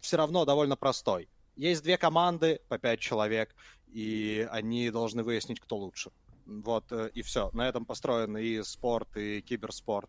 [0.00, 1.28] все равно довольно простой.
[1.56, 3.54] Есть две команды по пять человек,
[3.88, 6.10] и они должны выяснить, кто лучше.
[6.46, 7.50] Вот э, и все.
[7.52, 10.08] На этом построен и спорт, и киберспорт.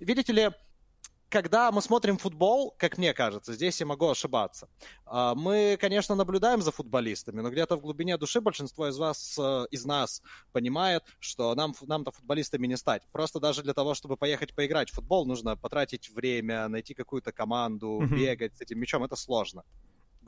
[0.00, 0.50] Видите ли,
[1.28, 4.68] когда мы смотрим футбол, как мне кажется, здесь я могу ошибаться.
[5.04, 9.66] А, мы, конечно, наблюдаем за футболистами, но где-то в глубине души большинство из вас, э,
[9.70, 13.02] из нас понимает, что нам, нам-то футболистами не стать.
[13.12, 18.00] Просто даже для того, чтобы поехать поиграть в футбол, нужно потратить время, найти какую-то команду,
[18.02, 18.16] mm-hmm.
[18.16, 19.04] бегать с этим мячом.
[19.04, 19.64] Это сложно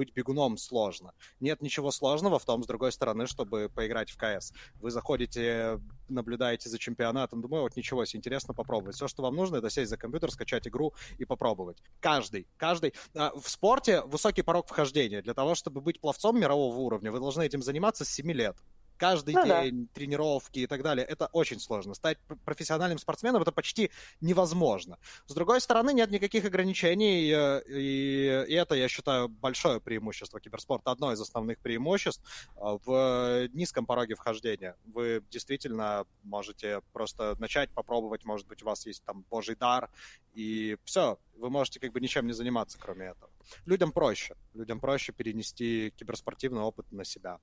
[0.00, 1.12] быть бегуном сложно.
[1.40, 4.54] Нет ничего сложного в том, с другой стороны, чтобы поиграть в КС.
[4.80, 8.96] Вы заходите, наблюдаете за чемпионатом, думаю, вот ничего себе, интересно попробовать.
[8.96, 11.82] Все, что вам нужно, это сесть за компьютер, скачать игру и попробовать.
[12.00, 12.94] Каждый, каждый.
[13.14, 15.20] А, в спорте высокий порог вхождения.
[15.20, 18.56] Для того, чтобы быть пловцом мирового уровня, вы должны этим заниматься с 7 лет
[19.00, 19.92] каждый ну, день, да.
[19.94, 21.06] тренировки и так далее.
[21.06, 21.94] Это очень сложно.
[21.94, 24.98] Стать профессиональным спортсменом это почти невозможно.
[25.26, 30.90] С другой стороны, нет никаких ограничений, э, и, и это, я считаю, большое преимущество киберспорта,
[30.90, 32.22] одно из основных преимуществ
[32.56, 34.76] э, в низком пороге вхождения.
[34.84, 39.90] Вы действительно можете просто начать попробовать, может быть, у вас есть там божий дар,
[40.34, 43.30] и все, вы можете как бы ничем не заниматься, кроме этого.
[43.64, 44.36] Людям проще.
[44.54, 47.40] Людям проще перенести киберспортивный опыт на себя.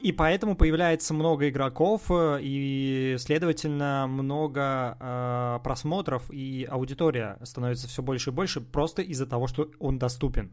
[0.00, 8.02] И поэтому появляется много игроков, э, и, следовательно, много э, просмотров, и аудитория становится все
[8.02, 10.52] больше и больше просто из-за того, что он доступен.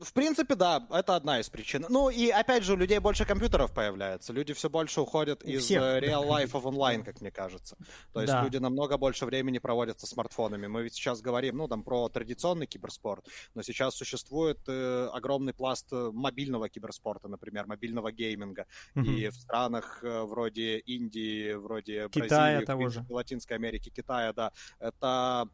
[0.00, 1.86] В принципе, да, это одна из причин.
[1.88, 4.32] Ну и опять же, у людей больше компьютеров появляется.
[4.32, 5.82] Люди все больше уходят из Всех.
[5.82, 7.76] Э, real life в онлайн, как мне кажется.
[8.12, 8.42] То есть да.
[8.42, 10.66] люди намного больше времени проводят со смартфонами.
[10.66, 15.86] Мы ведь сейчас говорим, ну, там, про традиционный киберспорт, но сейчас существует э, огромный пласт
[15.92, 18.66] э, мобильного киберспорта, например, мобильного гейминга.
[18.96, 19.04] Угу.
[19.04, 23.06] И в странах э, вроде Индии, вроде Китая Бразилии, того же.
[23.08, 25.48] Латинской Америки, Китая, да, это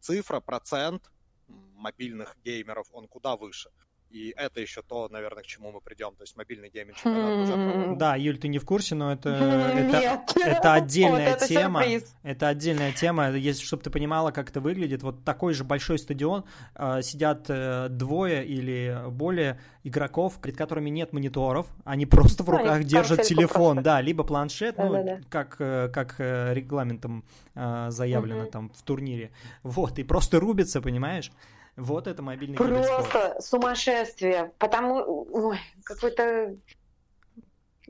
[0.00, 1.10] цифра, процент
[1.48, 3.70] мобильных геймеров, он куда выше.
[4.10, 6.14] И это еще то, наверное, к чему мы придем.
[6.14, 7.96] То есть мобильный гейминг чемпионат уже проводится.
[7.96, 11.82] Да, Юль, ты не в курсе, но это, это, это отдельная вот это тема.
[11.82, 12.16] Сюрприз.
[12.22, 13.30] Это отдельная тема.
[13.30, 16.44] Если чтобы ты понимала, как это выглядит, вот такой же большой стадион,
[16.76, 22.78] э, сидят э, двое или более игроков, перед которыми нет мониторов, они просто в руках
[22.78, 23.82] да, держат телефон, просто.
[23.82, 25.20] да, либо планшет, да, ну, да, да.
[25.28, 28.50] как, э, как э, регламентом э, заявлено угу.
[28.50, 29.30] там в турнире.
[29.62, 31.30] Вот, и просто рубятся, понимаешь?
[31.76, 34.52] Вот это мобильный Просто сумасшествие.
[34.58, 36.56] Потому, ой, какой-то...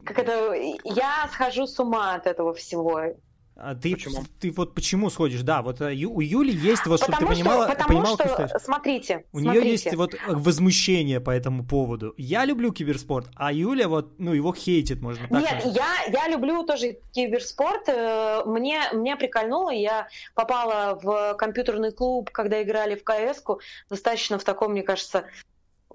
[0.04, 0.54] Как это...
[0.84, 3.00] Я схожу с ума от этого всего.
[3.58, 4.24] А ты, почему?
[4.38, 5.40] ты вот почему сходишь?
[5.40, 9.40] Да, вот э, у Юли есть, вот чтобы ты понимала, потому понимала, что, смотрите, у
[9.40, 9.64] смотрите.
[9.64, 12.12] нее есть вот возмущение по этому поводу.
[12.18, 15.74] Я люблю киберспорт, а Юля вот, ну, его хейтит, можно так Нет, сказать.
[15.74, 17.88] я, я люблю тоже киберспорт.
[17.88, 24.44] Э, мне, мне прикольнуло, я попала в компьютерный клуб, когда играли в КС-ку, достаточно в
[24.44, 25.24] таком, мне кажется,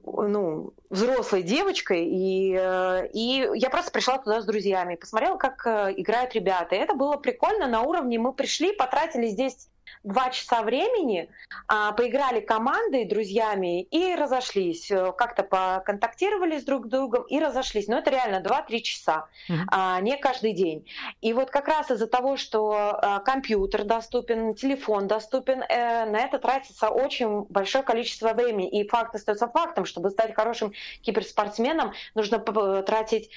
[0.05, 5.93] ну, взрослой девочкой, и, э, и я просто пришла туда с друзьями, посмотрела, как э,
[5.97, 6.75] играют ребята.
[6.75, 8.19] И это было прикольно на уровне.
[8.19, 9.69] Мы пришли, потратили здесь
[10.03, 11.29] два часа времени,
[11.67, 14.89] а, поиграли командой, друзьями и разошлись.
[14.91, 17.87] Э, как-то поконтактировали с друг другом и разошлись.
[17.87, 20.01] Но это реально 2-3 часа, mm-hmm.
[20.01, 20.85] не каждый день.
[21.21, 26.39] И вот как раз из-за того, что а, компьютер доступен, телефон доступен, э, на это
[26.39, 28.69] тратится очень большое количество времени.
[28.69, 32.39] И факт остается фактом, чтобы стать хорошим киберспортсменом, нужно
[32.83, 33.29] тратить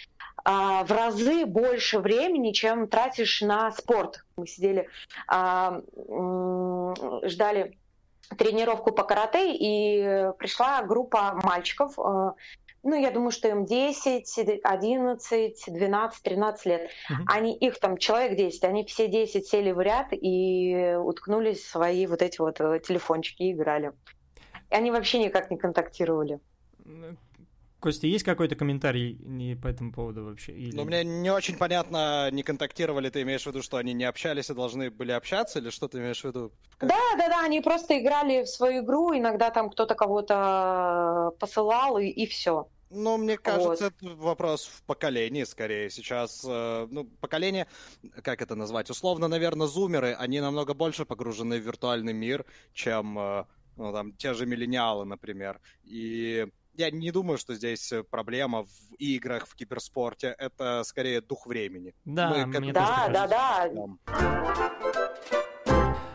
[0.44, 4.24] а, в разы больше времени, чем тратишь на спорт.
[4.36, 4.88] Мы сидели,
[5.28, 5.80] а,
[7.22, 7.78] ждали
[8.36, 12.34] тренировку по карате, и пришла группа мальчиков, а,
[12.82, 16.82] ну, я думаю, что им 10, 11, 12, 13 лет.
[16.82, 17.14] Mm-hmm.
[17.26, 22.06] Они, их там человек 10, они все 10 сели в ряд и уткнулись в свои
[22.06, 23.92] вот эти вот э, телефончики и играли.
[24.70, 26.40] И они вообще никак не контактировали.
[27.84, 30.52] Костя, есть какой-то комментарий не по этому поводу вообще?
[30.52, 30.74] Или...
[30.74, 34.48] Ну, мне не очень понятно, не контактировали, ты имеешь в виду, что они не общались
[34.48, 36.50] и должны были общаться, или что ты имеешь в виду?
[36.78, 36.88] Как...
[36.88, 42.06] Да, да, да, они просто играли в свою игру, иногда там кто-то кого-то посылал, и,
[42.06, 42.70] и все.
[42.88, 43.92] Ну, мне кажется, вот.
[44.02, 45.90] это вопрос в поколении скорее.
[45.90, 47.66] Сейчас, э, ну, поколение,
[48.22, 53.44] как это назвать, условно, наверное, зумеры, они намного больше погружены в виртуальный мир, чем, э,
[53.76, 55.60] ну, там, те же миллениалы, например.
[55.82, 60.34] И я не думаю, что здесь проблема в играх, в киберспорте.
[60.38, 61.94] Это скорее дух времени.
[62.04, 65.43] Да, Мы, мне да, да, да, да.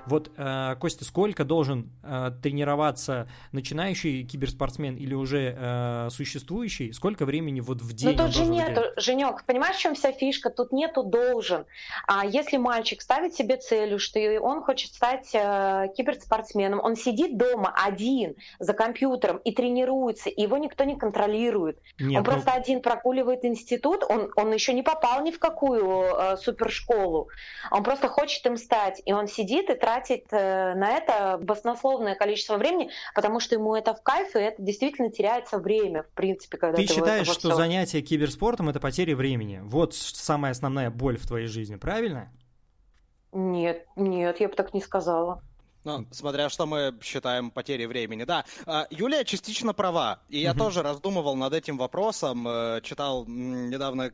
[0.10, 6.91] Вот, э, Костя, сколько должен э, тренироваться начинающий киберспортсмен или уже э, существующий?
[6.93, 8.18] Сколько времени вот в день?
[8.18, 10.49] Ну тут же нету, Женек, понимаешь, в чем вся фишка?
[10.49, 11.66] Тут нету должен.
[12.07, 17.72] А если мальчик ставит себе целью, что он хочет стать э, киберспортсменом, он сидит дома
[17.76, 21.78] один за компьютером и тренируется, и его никто не контролирует.
[21.99, 22.32] Нет, он ну...
[22.32, 27.28] просто один прогуливает институт, он, он еще не попал ни в какую э, супершколу.
[27.70, 32.16] Он просто хочет им стать, и он сидит и тратит тратит э, на это баснословное
[32.16, 36.58] количество времени, потому что ему это в кайф, и это действительно теряется время, в принципе,
[36.58, 39.62] когда ты считаешь, что занятие киберспортом это потеря времени?
[39.64, 42.32] Вот самая основная боль в твоей жизни, правильно?
[43.32, 45.41] Нет, нет, я бы так не сказала.
[45.86, 48.26] Ну, смотря что мы считаем потерей времени.
[48.26, 50.20] Да, а, Юлия частично права.
[50.28, 52.45] И я тоже раздумывал над этим вопросом.
[52.47, 54.12] Э, читал недавно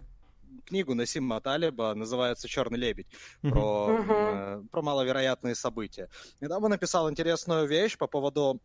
[0.65, 3.07] книгу Насима Талиба, называется «Черный лебедь»,
[3.41, 4.05] про, uh-huh.
[4.07, 6.09] Э, про маловероятные события.
[6.41, 8.61] Недавно написал интересную вещь по поводу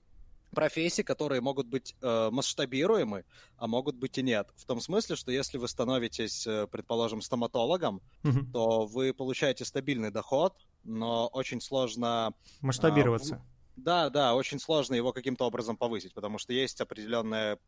[0.51, 3.25] профессий, которые могут быть э, масштабируемы,
[3.57, 4.49] а могут быть и нет.
[4.57, 8.53] В том смысле, что если вы становитесь, э, предположим, стоматологом, uh-huh.
[8.53, 12.35] то вы получаете стабильный доход, но очень сложно...
[12.61, 13.37] Масштабироваться.
[13.37, 17.59] Э, да, да, очень сложно его каким-то образом повысить, потому что есть определенная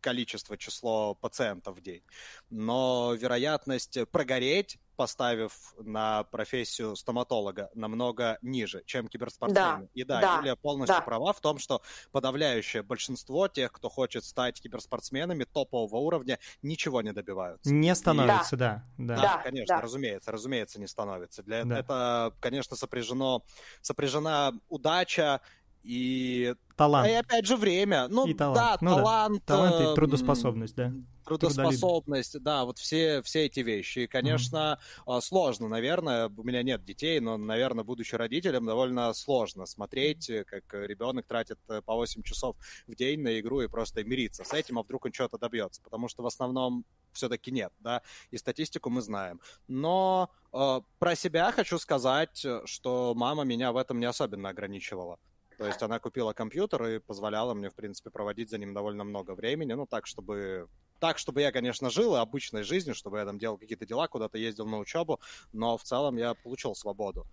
[0.00, 2.02] количество, число пациентов в день.
[2.50, 9.82] Но вероятность прогореть, поставив на профессию стоматолога, намного ниже, чем киберспортсмены.
[9.82, 11.02] Да, И да, да, Юлия полностью да.
[11.02, 17.12] права в том, что подавляющее большинство тех, кто хочет стать киберспортсменами топового уровня, ничего не
[17.12, 17.72] добиваются.
[17.72, 18.58] Не становится, И...
[18.58, 18.84] да.
[18.98, 19.82] Да, да, да конечно, да.
[19.82, 21.44] разумеется, разумеется, не становится.
[21.44, 21.78] Для да.
[21.78, 23.44] это, конечно, сопряжено,
[23.82, 25.40] сопряжена удача,
[25.88, 27.08] и талант.
[27.08, 28.08] И опять же время.
[28.08, 28.58] Ну, и талант.
[28.58, 29.42] да, ну, талант.
[29.46, 29.56] Да.
[29.56, 30.92] Талант и трудоспособность, да.
[31.24, 34.00] Трудоспособность, да, вот все, все эти вещи.
[34.00, 35.20] И, конечно, mm-hmm.
[35.22, 36.28] сложно, наверное.
[36.28, 41.80] У меня нет детей, но, наверное, будучи родителем, довольно сложно смотреть, как ребенок тратит э,
[41.80, 45.12] по 8 часов в день на игру и просто мириться с этим, а вдруг он
[45.14, 45.80] что-то добьется.
[45.82, 49.40] Потому что в основном все-таки нет, да, и статистику мы знаем.
[49.68, 55.18] Но э, про себя хочу сказать, что мама меня в этом не особенно ограничивала.
[55.58, 59.32] То есть она купила компьютер и позволяла мне, в принципе, проводить за ним довольно много
[59.32, 60.68] времени, ну, так, чтобы
[61.00, 64.66] так, чтобы я, конечно, жил обычной жизнью, чтобы я там делал какие-то дела, куда-то ездил
[64.66, 65.20] на учебу,
[65.52, 67.26] но в целом я получил свободу.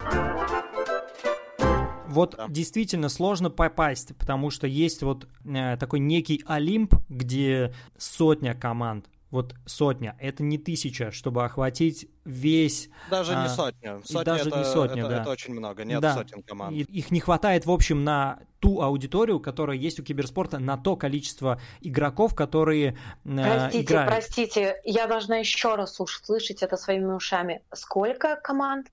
[2.07, 2.47] Вот да.
[2.47, 9.55] действительно сложно попасть, потому что есть вот э, такой некий Олимп, где сотня команд вот
[9.65, 12.89] сотня, это не тысяча, чтобы охватить весь...
[13.09, 14.01] Даже а, не сотня.
[14.03, 15.21] Сотня даже это, не сотня, это, да.
[15.21, 16.13] это очень много, нет да.
[16.13, 16.75] сотен команд.
[16.75, 20.95] И, их не хватает, в общем, на ту аудиторию, которая есть у киберспорта, на то
[20.95, 24.11] количество игроков, которые простите, играют.
[24.11, 27.61] Простите, я должна еще раз услышать это своими ушами.
[27.73, 28.87] Сколько команд?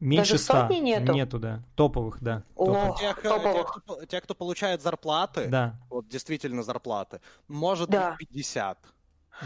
[0.00, 0.68] Меньше Даже ста.
[0.68, 1.12] сотни нету?
[1.12, 1.62] Нету, да.
[1.76, 2.42] Топовых, да.
[2.56, 3.00] О, топовых.
[3.00, 3.74] Тех, топовых.
[3.74, 5.80] Те, кто, те, кто получает зарплаты, да.
[5.88, 8.16] вот действительно зарплаты, может да.
[8.18, 8.78] быть 50.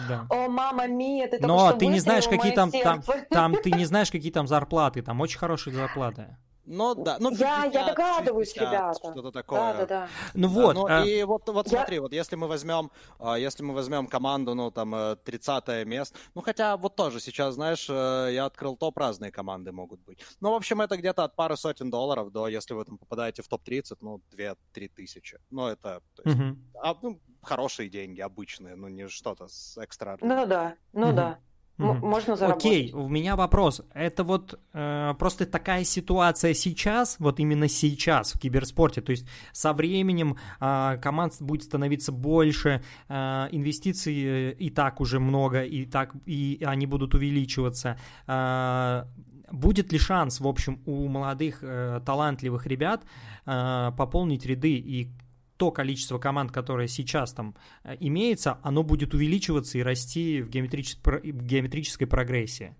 [0.08, 0.26] Да.
[0.28, 4.10] О, мама мия, ты Но ты не знаешь, какие там, там, там, ты не знаешь,
[4.10, 6.36] какие там зарплаты, там очень хорошие зарплаты.
[6.70, 7.40] Ну да, ну 50,
[7.74, 8.98] я, я догадываюсь, 60, ребята.
[8.98, 9.58] Что-то такое.
[9.58, 10.08] Да, да, да.
[10.34, 10.74] Ну вот.
[10.74, 11.04] Да, ну, а...
[11.04, 11.78] И вот, вот я...
[11.78, 16.18] смотри, вот если мы возьмем, а, если мы возьмем команду, ну там 30 э, место,
[16.34, 20.22] ну хотя вот тоже сейчас, знаешь, э, я открыл топ, разные команды могут быть.
[20.40, 23.48] Ну, в общем, это где-то от пары сотен долларов до, если вы там попадаете в
[23.48, 25.38] топ-30, ну, 2-3 тысячи.
[25.50, 26.56] Ну, это, то есть, угу.
[26.82, 30.18] а, ну, хорошие деньги, обычные, ну, не что-то с экстра.
[30.20, 31.16] Ну да, ну угу.
[31.16, 31.38] да.
[31.78, 32.00] Mm-hmm.
[32.00, 32.66] Можно заработать.
[32.66, 33.82] Окей, у меня вопрос.
[33.94, 39.00] Это вот э, просто такая ситуация сейчас, вот именно сейчас в киберспорте.
[39.00, 43.14] То есть со временем э, команд будет становиться больше, э,
[43.52, 47.96] инвестиций и так уже много, и так и они будут увеличиваться.
[48.26, 49.04] Э,
[49.52, 53.04] будет ли шанс, в общем, у молодых э, талантливых ребят
[53.46, 55.12] э, пополнить ряды и
[55.58, 57.54] то количество команд, которое сейчас там
[57.84, 60.98] э, имеется, оно будет увеличиваться и расти в, геометричес...
[61.22, 62.74] геометрической прогрессии.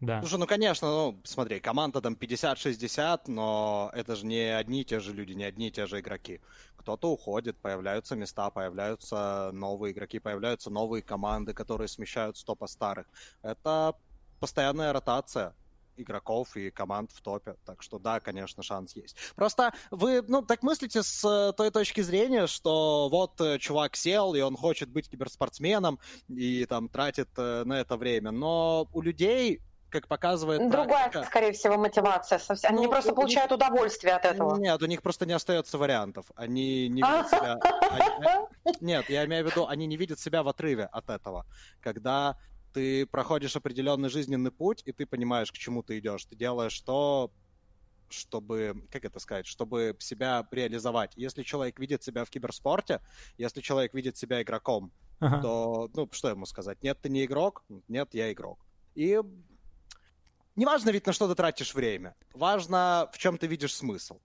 [0.00, 0.20] Да.
[0.20, 5.00] Слушай, ну конечно, ну смотри, команда там 50-60, но это же не одни и те
[5.00, 6.40] же люди, не одни и те же игроки.
[6.76, 13.06] Кто-то уходит, появляются места, появляются новые игроки, появляются новые команды, которые смещают стопа старых.
[13.42, 13.94] Это
[14.40, 15.54] постоянная ротация.
[15.96, 17.56] Игроков и команд в топе.
[17.64, 19.16] Так что да, конечно, шанс есть.
[19.34, 24.34] Просто вы, ну, так мыслите с э, той точки зрения, что вот э, чувак сел,
[24.34, 28.30] и он хочет быть киберспортсменом, и там тратит э, на это время.
[28.30, 29.60] Но у людей
[29.94, 31.24] как показывает Другая, практика...
[31.24, 32.40] скорее всего, мотивация.
[32.64, 33.60] Они ну, просто получают них...
[33.60, 34.56] удовольствие от этого.
[34.58, 36.26] Нет, у них просто не остается вариантов.
[36.34, 37.60] Они не видят себя...
[38.80, 41.46] Нет, я имею в виду, они не видят себя в отрыве от этого.
[41.80, 42.36] Когда
[42.74, 46.24] ты проходишь определенный жизненный путь, и ты понимаешь, к чему ты идешь.
[46.24, 47.32] Ты делаешь то,
[48.08, 51.12] чтобы, как это сказать, чтобы себя реализовать.
[51.16, 53.00] Если человек видит себя в киберспорте,
[53.38, 55.40] если человек видит себя игроком, ага.
[55.40, 56.82] то, ну, что ему сказать?
[56.82, 57.64] Нет, ты не игрок?
[57.88, 58.58] Нет, я игрок.
[58.96, 59.20] И
[60.56, 62.16] неважно ведь, на что ты тратишь время.
[62.34, 64.18] Важно, в чем ты видишь смысл.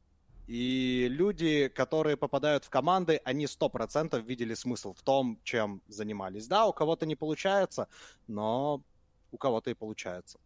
[0.50, 6.48] И люди, которые попадают в команды, они сто процентов видели смысл в том, чем занимались.
[6.48, 7.88] Да, у кого-то не получается,
[8.28, 8.82] но
[9.32, 10.40] у кого-то и получается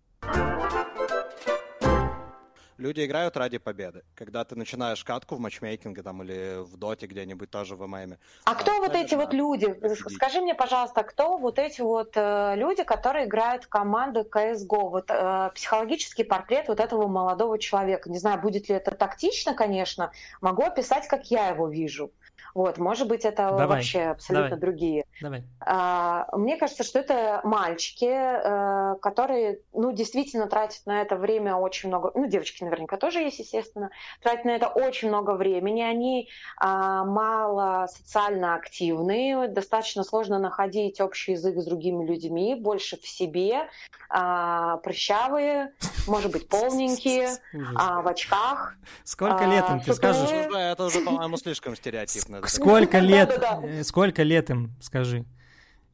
[2.77, 4.03] люди играют ради победы.
[4.15, 8.17] Когда ты начинаешь катку в матчмейкинге там или в доте где-нибудь тоже в ММе.
[8.45, 9.75] А, кто вот эти вот люди?
[10.09, 14.89] Скажи мне, пожалуйста, кто вот эти вот э, люди, которые играют в команды CSGO?
[14.89, 18.09] Вот э, психологический портрет вот этого молодого человека.
[18.09, 20.11] Не знаю, будет ли это тактично, конечно.
[20.41, 22.11] Могу описать, как я его вижу.
[22.53, 23.67] Вот, может быть, это Давай.
[23.67, 24.61] вообще абсолютно Давай.
[24.61, 25.05] другие.
[25.21, 25.43] Давай.
[25.59, 31.89] А, мне кажется, что это мальчики, а, которые, ну, действительно тратят на это время очень
[31.89, 33.89] много, ну, девочки наверняка тоже есть, естественно,
[34.21, 35.81] тратят на это очень много времени.
[35.81, 43.07] Они а, мало социально активны, достаточно сложно находить общий язык с другими людьми, больше в
[43.07, 43.67] себе,
[44.09, 45.73] а, прыщавые,
[46.07, 47.29] может быть, полненькие,
[47.75, 48.75] а, в очках.
[49.03, 50.29] Сколько лет им, ты скажешь?
[50.29, 52.42] Это уже, по-моему, слишком стереотипно.
[52.47, 55.25] Сколько лет, э, сколько лет им, скажи?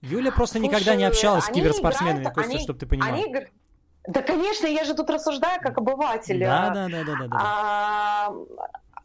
[0.02, 3.20] Юля просто никогда не общалась с киберспортсменами, просто, чтобы ты понимал.
[4.08, 6.40] Да, конечно, я же тут рассуждаю как обыватель.
[6.40, 7.28] Да, да, да, да, да.
[7.32, 8.34] А,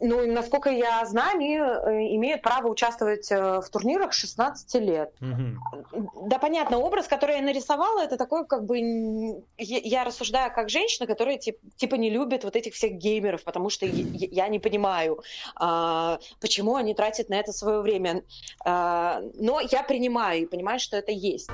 [0.04, 5.12] ну, насколько я знаю, они э, имеют право участвовать э, в турнирах 16 лет.
[5.20, 6.28] Угу.
[6.28, 11.38] Да, понятно, образ, который я нарисовала, это такой, как бы, я рассуждаю как женщина, которая
[11.38, 15.22] типа не любит вот этих всех геймеров, потому что я не понимаю,
[15.56, 18.24] а, почему они тратят на это свое время.
[18.64, 21.48] А, но я принимаю и понимаю, что это есть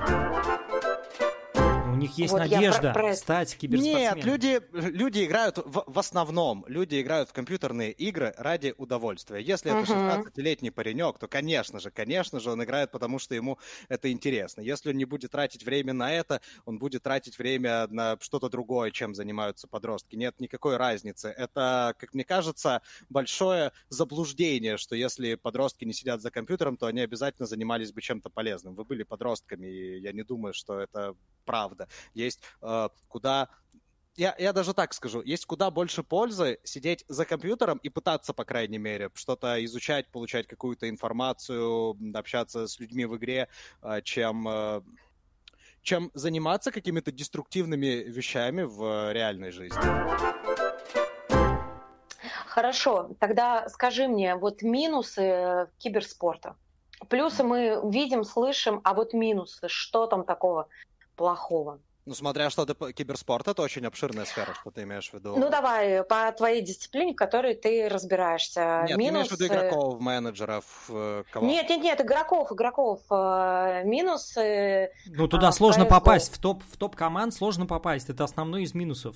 [2.01, 3.15] них есть вот надежда про, про...
[3.15, 4.15] стать киберспортсменом.
[4.17, 9.39] Нет, люди, люди играют в, в основном, люди играют в компьютерные игры ради удовольствия.
[9.41, 9.83] Если uh-huh.
[9.83, 13.57] это 16-летний паренек, то, конечно же, конечно же, он играет, потому что ему
[13.89, 14.61] это интересно.
[14.61, 18.91] Если он не будет тратить время на это, он будет тратить время на что-то другое,
[18.91, 20.15] чем занимаются подростки.
[20.15, 21.33] Нет никакой разницы.
[21.37, 27.01] Это, как мне кажется, большое заблуждение, что если подростки не сидят за компьютером, то они
[27.01, 28.75] обязательно занимались бы чем-то полезным.
[28.75, 31.87] Вы были подростками, и я не думаю, что это правда.
[32.13, 33.49] Есть э, куда
[34.17, 38.43] я, я даже так скажу, есть куда больше пользы сидеть за компьютером и пытаться, по
[38.43, 43.47] крайней мере, что-то изучать, получать какую-то информацию, общаться с людьми в игре,
[43.81, 44.81] э, чем, э,
[45.81, 49.79] чем заниматься какими-то деструктивными вещами в реальной жизни.
[52.45, 56.57] Хорошо, тогда скажи мне, вот минусы киберспорта.
[57.07, 60.67] Плюсы мы видим, слышим, а вот минусы, что там такого
[61.15, 61.79] плохого.
[62.05, 62.93] Ну, смотря что ты...
[62.93, 65.35] Киберспорт— это очень обширная сфера, что ты имеешь в виду.
[65.37, 68.85] Ну, давай, по твоей дисциплине, в которой ты разбираешься.
[68.87, 69.11] Нет, Минус...
[69.11, 71.45] ты имеешь в виду игроков, менеджеров, э, кого?
[71.45, 73.01] Нет, нет, нет, игроков, игроков.
[73.11, 74.33] Э, минус...
[74.35, 78.73] Ну, туда а, сложно попасть, в топ, в топ команд сложно попасть, это основной из
[78.73, 79.15] минусов.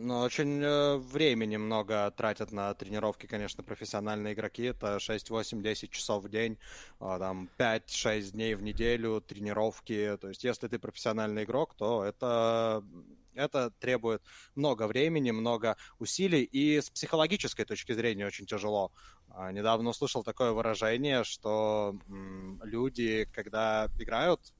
[0.00, 4.62] Ну, очень э, времени много тратят на тренировки, конечно, профессиональные игроки.
[4.62, 6.56] Это 6, 8, 10 часов в день,
[7.00, 10.16] э, там 5-6 дней в неделю тренировки.
[10.20, 12.84] То есть, если ты профессиональный игрок, то это,
[13.34, 14.22] это требует
[14.54, 16.44] много времени, много усилий.
[16.44, 18.92] И с психологической точки зрения очень тяжело.
[19.34, 21.98] Э, недавно услышал такое выражение, что
[22.62, 24.52] люди, когда играют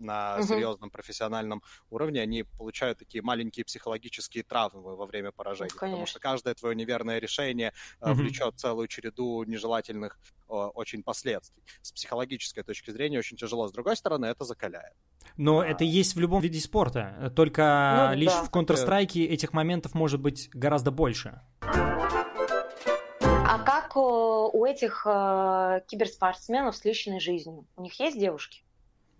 [0.00, 0.46] на угу.
[0.46, 5.70] серьезном профессиональном уровне, они получают такие маленькие психологические травмы во время поражения.
[5.72, 8.14] Ну, потому что каждое твое неверное решение угу.
[8.14, 10.18] влечет целую череду нежелательных
[10.48, 11.62] очень последствий.
[11.82, 13.68] С психологической точки зрения очень тяжело.
[13.68, 14.94] С другой стороны, это закаляет.
[15.36, 15.66] Но а...
[15.66, 17.32] это есть в любом виде спорта.
[17.36, 18.44] Только ну, лишь да.
[18.44, 21.42] в Counter-Strike этих моментов может быть гораздо больше.
[21.60, 27.66] А как у этих э, киберспортсменов с личной жизнью?
[27.76, 28.62] У них есть девушки?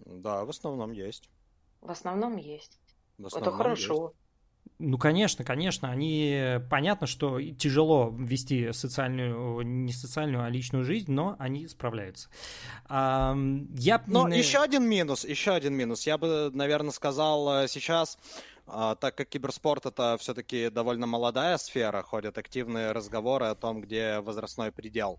[0.08, 1.30] Да, в основном есть.
[1.80, 2.80] В основном есть.
[3.18, 4.04] В основном Это хорошо.
[4.06, 4.14] Есть.
[4.80, 5.90] Ну, конечно, конечно.
[5.90, 12.28] Они понятно, что тяжело вести социальную, не социальную, а личную жизнь, но они справляются.
[12.86, 13.36] А,
[13.74, 14.02] я...
[14.06, 16.06] Но еще один минус, еще один минус.
[16.06, 18.18] Я бы, наверное, сказал э, сейчас
[18.70, 24.20] А, так как киберспорт это все-таки довольно молодая сфера, ходят активные разговоры о том, где
[24.20, 25.18] возрастной предел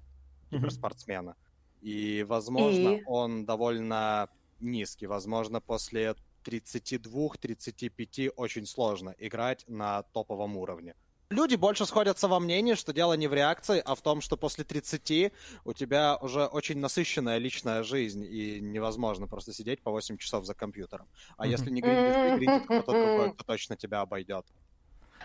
[0.52, 1.36] киберспортсмена.
[1.82, 3.04] И, возможно, И?
[3.08, 4.30] он довольно
[4.62, 5.08] низкий.
[5.08, 10.96] Возможно, после 32-35 очень сложно играть на топовом уровне.
[11.32, 14.64] Люди больше сходятся во мнении, что дело не в реакции, а в том, что после
[14.64, 15.32] 30
[15.64, 20.56] у тебя уже очень насыщенная личная жизнь, и невозможно просто сидеть по 8 часов за
[20.56, 21.08] компьютером.
[21.38, 21.52] А Мгм.
[21.52, 24.48] если не гринди, гринди, то кто-то другой, кто точно тебя обойдет.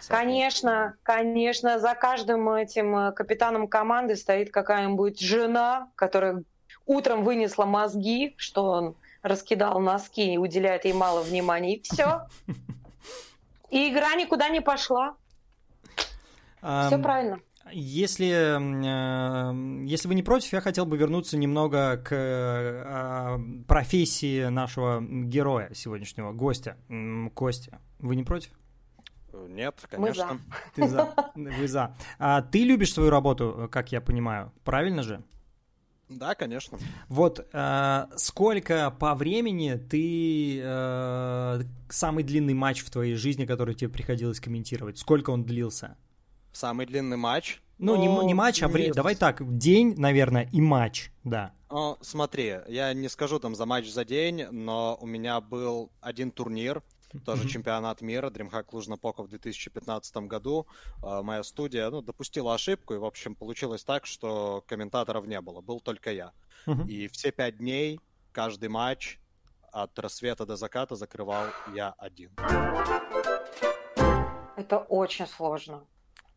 [0.09, 6.45] Конечно, конечно, за каждым этим э, капитаном команды стоит какая-нибудь жена, которая
[6.85, 12.29] утром вынесла мозги, что он раскидал носки и уделяет ей мало внимания, и все.
[13.70, 15.16] И игра никуда не пошла.
[16.61, 17.41] Все правильно.
[17.72, 18.27] Если,
[19.87, 26.33] если вы не против, я хотел бы вернуться немного к э, профессии нашего героя сегодняшнего,
[26.33, 26.77] гостя,
[27.35, 27.81] Костя.
[28.01, 28.51] Вы не против?
[29.33, 30.27] Нет, Мы за.
[30.27, 30.41] конечно.
[30.75, 31.14] Ты за.
[31.35, 31.97] Вы за.
[32.18, 35.22] А ты любишь свою работу, как я понимаю, правильно же?
[36.09, 36.78] Да, конечно.
[37.09, 43.90] Вот э, сколько по времени ты э, самый длинный матч в твоей жизни, который тебе
[43.90, 44.98] приходилось комментировать?
[44.98, 45.96] Сколько он длился?
[46.52, 47.61] Самый длинный матч.
[47.78, 48.94] Ну, не, не матч, а время.
[48.94, 51.52] Давай так, день, наверное, и матч, да.
[51.68, 56.30] О, смотри, я не скажу там за матч за день, но у меня был один
[56.30, 56.82] турнир,
[57.20, 57.48] тоже Мгм.
[57.50, 60.66] чемпионат мира, DreamHack Лужно-Пока в 2015 году.
[61.02, 65.60] А, Моя студия ну, допустила ошибку, и, в общем, получилось так, что комментаторов не было,
[65.60, 66.32] был только я.
[66.66, 66.86] Мгм.
[66.88, 68.00] И все пять дней,
[68.32, 69.18] каждый матч
[69.72, 72.30] от рассвета до заката закрывал я один.
[74.56, 75.84] Это очень сложно.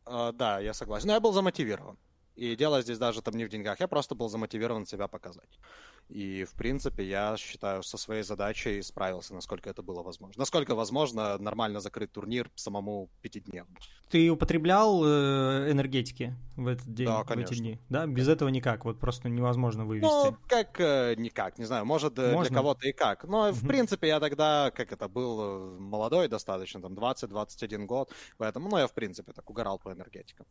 [0.05, 1.07] А, Да, я согласен.
[1.07, 1.97] Но я был замотивирован.
[2.37, 5.59] И дело здесь даже там не в деньгах, я просто был замотивирован себя показать.
[6.07, 10.39] И, в принципе, я считаю, со своей задачей справился, насколько это было возможно.
[10.39, 13.75] Насколько возможно нормально закрыть турнир самому пятидневно.
[14.09, 17.55] Ты употреблял э, энергетики в этот день, Да, в эти конечно.
[17.55, 17.79] дни?
[17.89, 20.05] Да, без этого никак, вот просто невозможно вывести.
[20.05, 22.49] Ну, как э, никак, не знаю, может, э, Можно?
[22.49, 23.23] для кого-то и как.
[23.23, 28.77] Но, в принципе, я тогда, как это, был молодой достаточно, там, 20-21 год, поэтому, ну,
[28.77, 30.45] я, в принципе, так угорал по энергетикам.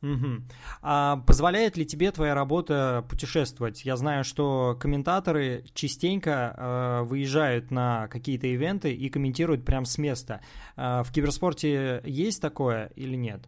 [0.00, 0.48] Мгм.
[0.80, 3.84] А позволяет ли тебе твоя работа путешествовать?
[3.84, 10.40] Я знаю, что комментаторы частенько э, выезжают на какие-то ивенты и комментируют прямо с места.
[10.76, 13.42] А в киберспорте есть такое или нет?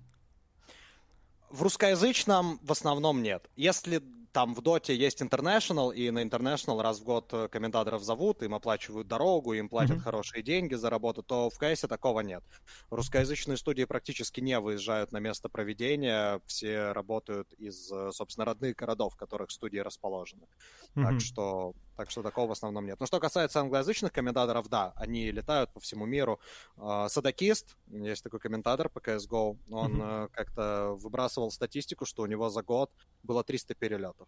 [1.50, 3.48] В русскоязычном в основном нет.
[3.57, 8.42] Если там в Доте есть International, и на International раз в год э, комментаторов зовут,
[8.42, 10.02] им оплачивают дорогу, им платят Мгм.
[10.02, 12.42] хорошие деньги за работу, то в КСе такого нет.
[12.90, 19.14] Русскоязычные студии практически не выезжают на место проведения, все работают из, э, собственно, родных городов,
[19.14, 20.46] в которых студии расположены.
[20.94, 21.02] Мгм.
[21.02, 23.00] Так что, так что такого в основном нет.
[23.00, 26.40] Но что касается англоязычных комментаторов, да, они летают по всему миру.
[26.76, 32.50] А, Садакист, есть такой комментатор по CSGO, он э, как-то выбрасывал статистику, что у него
[32.50, 34.21] за год было 300 перелетов.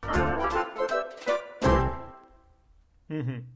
[3.08, 3.46] Мгм.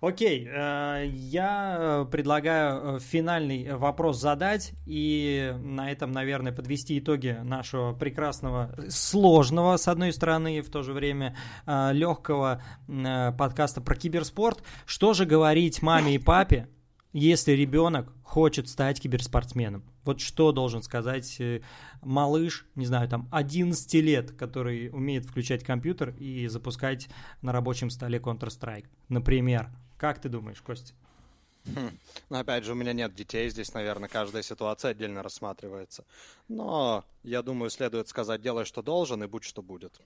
[0.00, 7.94] Окей, э, я предлагаю э, финальный вопрос задать и на этом, наверное, подвести итоги нашего
[7.94, 11.36] прекрасного, сложного, с одной стороны, и в то же время
[11.66, 14.62] легкого подкаста про киберспорт.
[14.86, 16.68] Что же говорить маме и папе,
[17.12, 19.84] если ребенок хочет стать киберспортсменом?
[20.04, 21.60] Вот что должен сказать э,
[22.02, 27.08] малыш, не знаю, там 11 лет, который умеет включать компьютер и запускать
[27.42, 29.70] на рабочем столе Counter-Strike, например.
[29.96, 30.94] Как ты думаешь, Костя?
[31.66, 31.98] Хм.
[32.30, 36.04] Но опять же, у меня нет детей, здесь, наверное, каждая ситуация отдельно рассматривается.
[36.48, 40.00] Но я думаю, следует сказать, делай, что должен, и будь, что будет.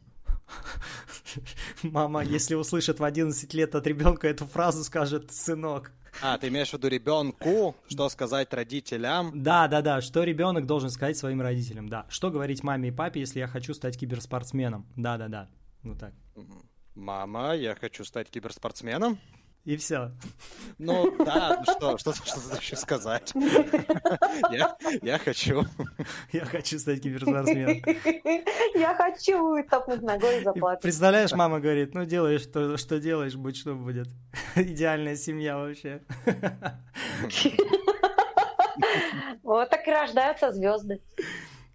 [1.82, 5.92] Мама, если услышит в 11 лет от ребенка эту фразу, скажет, сынок.
[6.20, 9.42] А, ты имеешь в виду ребенку, что сказать родителям?
[9.42, 12.06] Да, да, да, что ребенок должен сказать своим родителям, да.
[12.08, 14.86] Что говорить маме и папе, если я хочу стать киберспортсменом?
[14.96, 15.48] Да, да, да.
[15.82, 16.12] Ну так.
[16.94, 19.18] Мама, я хочу стать киберспортсменом.
[19.64, 20.10] И все.
[20.78, 23.32] Ну да, ну что, что, что тут еще сказать?
[24.50, 25.64] Я, я хочу.
[26.32, 27.80] Я хочу стать киберспортсменом.
[28.74, 30.82] Я хочу топнуть ногой и заплакать.
[30.82, 34.08] Представляешь, мама говорит, ну делаешь, что, что делаешь, будь что будет.
[34.56, 36.02] Идеальная семья вообще.
[39.42, 41.00] Вот так и рождаются звезды.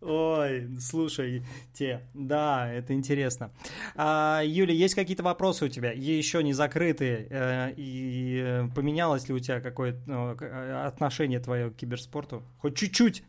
[0.09, 3.51] Ой, слушайте, да, это интересно.
[3.93, 5.91] А, Юля, есть какие-то вопросы у тебя?
[5.91, 7.27] Еще не закрытые.
[7.29, 12.41] э, И э, поменялось ли у тебя какое-то ну, э, отношение твое к киберспорту?
[12.61, 13.23] Хоть чуть-чуть.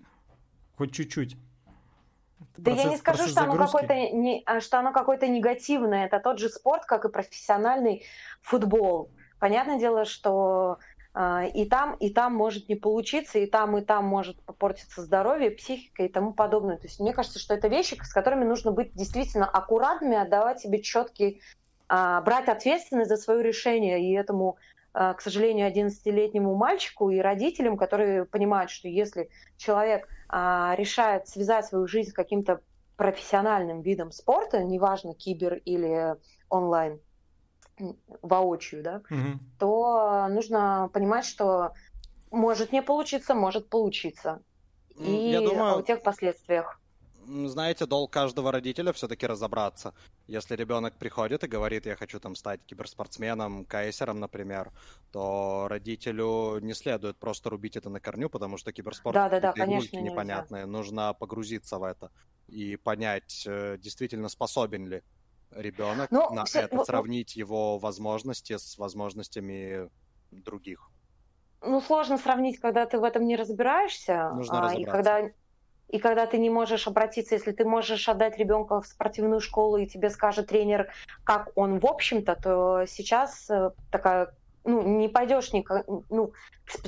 [0.76, 1.37] Хоть чуть-чуть.
[2.57, 6.07] Да я Процесс- не скажу, что оно, какое-то не, а, что оно какое-то негативное.
[6.07, 8.05] Это тот же спорт, как и профессиональный
[8.41, 9.11] футбол.
[9.41, 10.79] Понятное дело, что
[11.53, 16.05] и там, и там может не получиться, и там, и там может попортиться здоровье, психика
[16.05, 16.77] и тому подобное.
[16.77, 20.81] То есть мне кажется, что это вещи, с которыми нужно быть действительно аккуратными, отдавать себе
[20.81, 21.43] четкий,
[21.89, 24.01] а, брать ответственность за свое решение.
[24.01, 24.59] И этому,
[24.95, 31.87] а, к сожалению, 11-летнему мальчику и родителям, которые понимают, что если человек решает связать свою
[31.87, 32.61] жизнь с каким-то
[32.97, 36.16] профессиональным видом спорта, неважно, кибер или
[36.51, 37.01] онлайн,
[38.22, 39.39] воочию, да, угу.
[39.59, 41.72] то нужно понимать, что
[42.31, 44.43] может не получиться, может получиться.
[44.99, 46.81] И Я думаю, о тех последствиях.
[47.26, 49.93] Знаете, долг каждого родителя все-таки разобраться.
[50.26, 54.72] Если ребенок приходит и говорит, я хочу там стать киберспортсменом, кейсером, например,
[55.12, 59.53] то родителю не следует просто рубить это на корню, потому что киберспорт да, да, да,
[59.53, 60.64] конечно, непонятные.
[60.64, 62.11] Нужно погрузиться в это
[62.47, 65.03] и понять, э, действительно способен ли
[65.53, 69.90] ребенок ну, на все, это, ну, сравнить его возможности с возможностями
[70.30, 70.90] других.
[71.62, 74.30] Ну, сложно сравнить, когда ты в этом не разбираешься.
[74.34, 75.30] Нужно а, и когда
[75.88, 79.86] и когда ты не можешь обратиться, если ты можешь отдать ребенка в спортивную школу, и
[79.86, 80.92] тебе скажет тренер,
[81.24, 84.34] как он в общем-то, то сейчас э, такая
[84.64, 86.32] ну, не пойдешь никак, ну,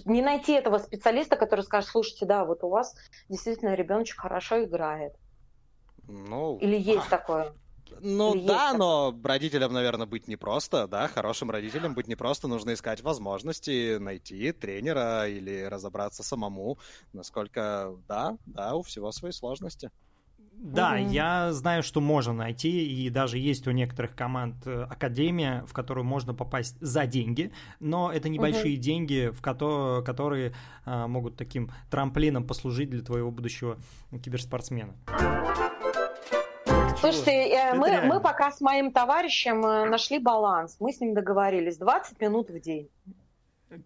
[0.05, 2.95] не найти этого специалиста, который скажет, слушайте, да, вот у вас
[3.31, 5.15] действительно ребеночек хорошо играет.
[6.07, 7.55] Ну, Или есть такое?
[8.01, 13.03] Ну Или да, но родителям, наверное, быть непросто, да, хорошим родителям быть непросто, нужно искать
[13.03, 16.79] возможности, найти тренера или разобраться самому,
[17.13, 19.91] насколько, да, да, у всего свои сложности.
[20.61, 21.13] Да, mm-hmm.
[21.13, 26.05] я знаю, что можно найти, и даже есть у некоторых команд э, академия, в которую
[26.05, 28.81] можно попасть за деньги, но это небольшие mm-hmm.
[28.81, 30.53] деньги, в кото- которые
[30.85, 33.79] а, могут таким трамплином послужить для твоего будущего
[34.23, 34.95] киберспортсмена.
[37.01, 40.77] Слушайте, э, мы, мы пока с моим товарищем э, нашли баланс.
[40.81, 41.79] Мы с ним договорились.
[41.79, 42.91] 20 минут в день.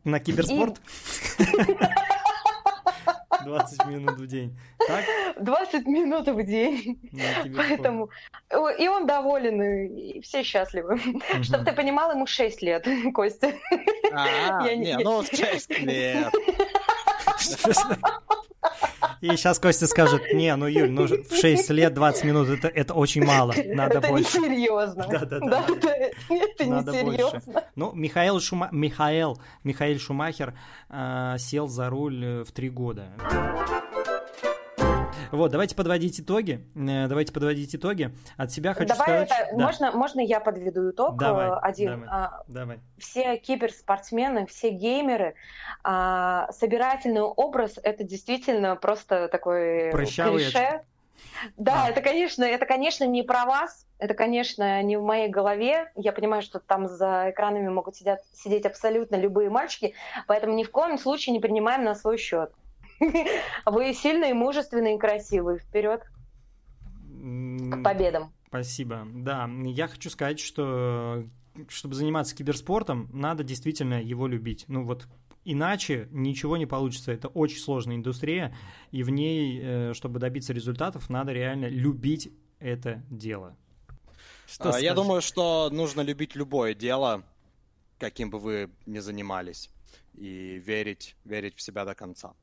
[0.02, 0.80] На киберспорт?
[3.44, 4.58] 20 минут в день.
[4.88, 5.04] Так?
[5.40, 6.98] 20 минут в день.
[7.56, 8.10] Поэтому...
[8.78, 10.94] И он доволен, и все счастливы.
[10.94, 11.42] Угу.
[11.42, 13.52] Чтобы ты понимал, ему 6 лет, Костя.
[14.12, 16.32] А, не, ну 6 лет.
[19.20, 22.94] И сейчас Костя скажет, не, ну, Юль, ну, в 6 лет 20 минут, это, это
[22.94, 24.38] очень мало, надо это больше.
[24.38, 25.06] Это несерьезно.
[25.10, 25.66] Да, да, да.
[25.82, 25.90] да,
[26.28, 27.40] это надо несерьезно.
[27.46, 27.68] Больше.
[27.76, 28.68] Ну, Михаил, Шума...
[28.72, 30.54] Михаил, Михаил Шумахер
[30.90, 33.08] э, сел за руль э, в 3 года.
[35.32, 36.64] Вот, давайте подводить итоги.
[36.74, 38.10] Э, давайте подводить итоги.
[38.36, 39.30] От себя хочу давай сказать...
[39.30, 39.64] Это, да.
[39.64, 41.90] можно, можно я подведу итог давай, э, один?
[41.90, 42.80] Давай, а, давай.
[42.98, 45.34] Все киберспортсмены, все геймеры,
[45.82, 50.82] а, собирательный образ— это действительно просто такой Прыщавый клише.
[51.56, 51.90] Да, а.
[51.90, 55.90] это, конечно, это, конечно, не про вас, это, конечно, не в моей голове.
[55.94, 59.94] Я понимаю, что там за экранами могут сидят, сидеть абсолютно любые мальчики,
[60.26, 62.52] поэтому ни в коем случае не принимаем на свой счет.
[63.66, 65.58] Вы сильные, мужественные и красивые.
[65.58, 66.02] Вперед
[67.08, 68.32] к победам.
[68.48, 69.06] Спасибо.
[69.12, 71.24] Да, я хочу сказать, что
[71.68, 74.64] чтобы заниматься киберспортом, надо действительно его любить.
[74.68, 75.06] Ну вот
[75.44, 77.12] иначе ничего не получится.
[77.12, 78.56] Это очень сложная индустрия,
[78.90, 83.56] и в ней, э, чтобы добиться результатов, надо реально любить это дело.
[84.46, 87.24] Что а, я думаю, что нужно любить любое дело,
[87.98, 89.70] каким бы вы ни занимались,
[90.14, 92.34] и верить, верить в себя до конца.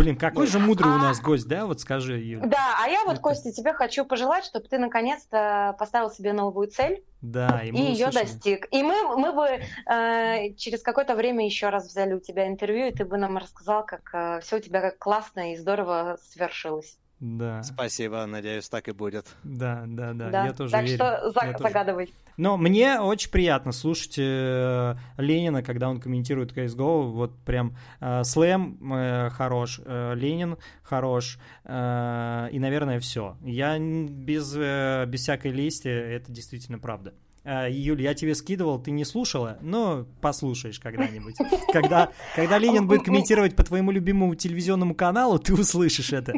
[0.00, 1.66] Блин, какой же мудрый у нас гость, да?
[1.66, 2.46] Вот скажи, Юля.
[2.46, 7.04] Да, а я вот, Костя, тебе хочу пожелать, чтобы ты наконец-то поставил себе новую цель.
[7.20, 8.66] Да, и, и ее достиг.
[8.70, 9.60] И мы, мы бы
[9.92, 13.84] э, через какое-то время еще раз взяли у тебя интервью, и ты бы нам рассказал,
[13.84, 16.96] как э, все у тебя как классно и здорово свершилось.
[17.20, 17.62] Да.
[17.62, 19.26] Спасибо, надеюсь, так и будет.
[19.44, 20.46] Да, да, да, да.
[20.46, 20.94] я тоже так верю.
[20.96, 22.06] что за- загадывай.
[22.06, 22.16] Тоже.
[22.38, 28.94] Но мне очень приятно слушать э, Ленина, когда он комментирует CSGO, вот прям э, слэм
[28.94, 33.36] э, хорош, э, Ленин хорош, э, и, наверное, все.
[33.42, 37.12] Я без, э, без всякой лести, это действительно правда.
[37.44, 41.36] А, Юль, я тебе скидывал, ты не слушала, но послушаешь когда-нибудь.
[41.72, 46.34] Когда, когда Ленин будет комментировать по твоему любимому телевизионному каналу, ты услышишь это.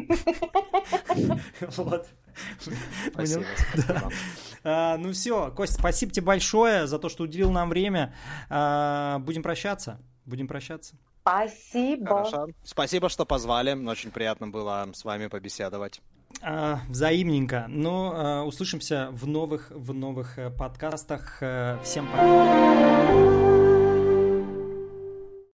[1.75, 2.07] Вот.
[3.11, 3.45] Спасибо.
[3.87, 4.09] Да.
[4.63, 8.15] А, ну все, Кость, спасибо тебе большое за то, что уделил нам время.
[8.49, 9.99] А, будем прощаться.
[10.25, 10.95] Будем прощаться.
[11.21, 12.07] Спасибо.
[12.07, 12.47] Хорошо.
[12.63, 13.73] Спасибо, что позвали.
[13.87, 16.01] Очень приятно было с вами побеседовать.
[16.45, 17.65] А, взаимненько.
[17.69, 21.37] Ну, а, услышимся в новых, в новых э, подкастах.
[21.39, 23.42] Э, всем пока.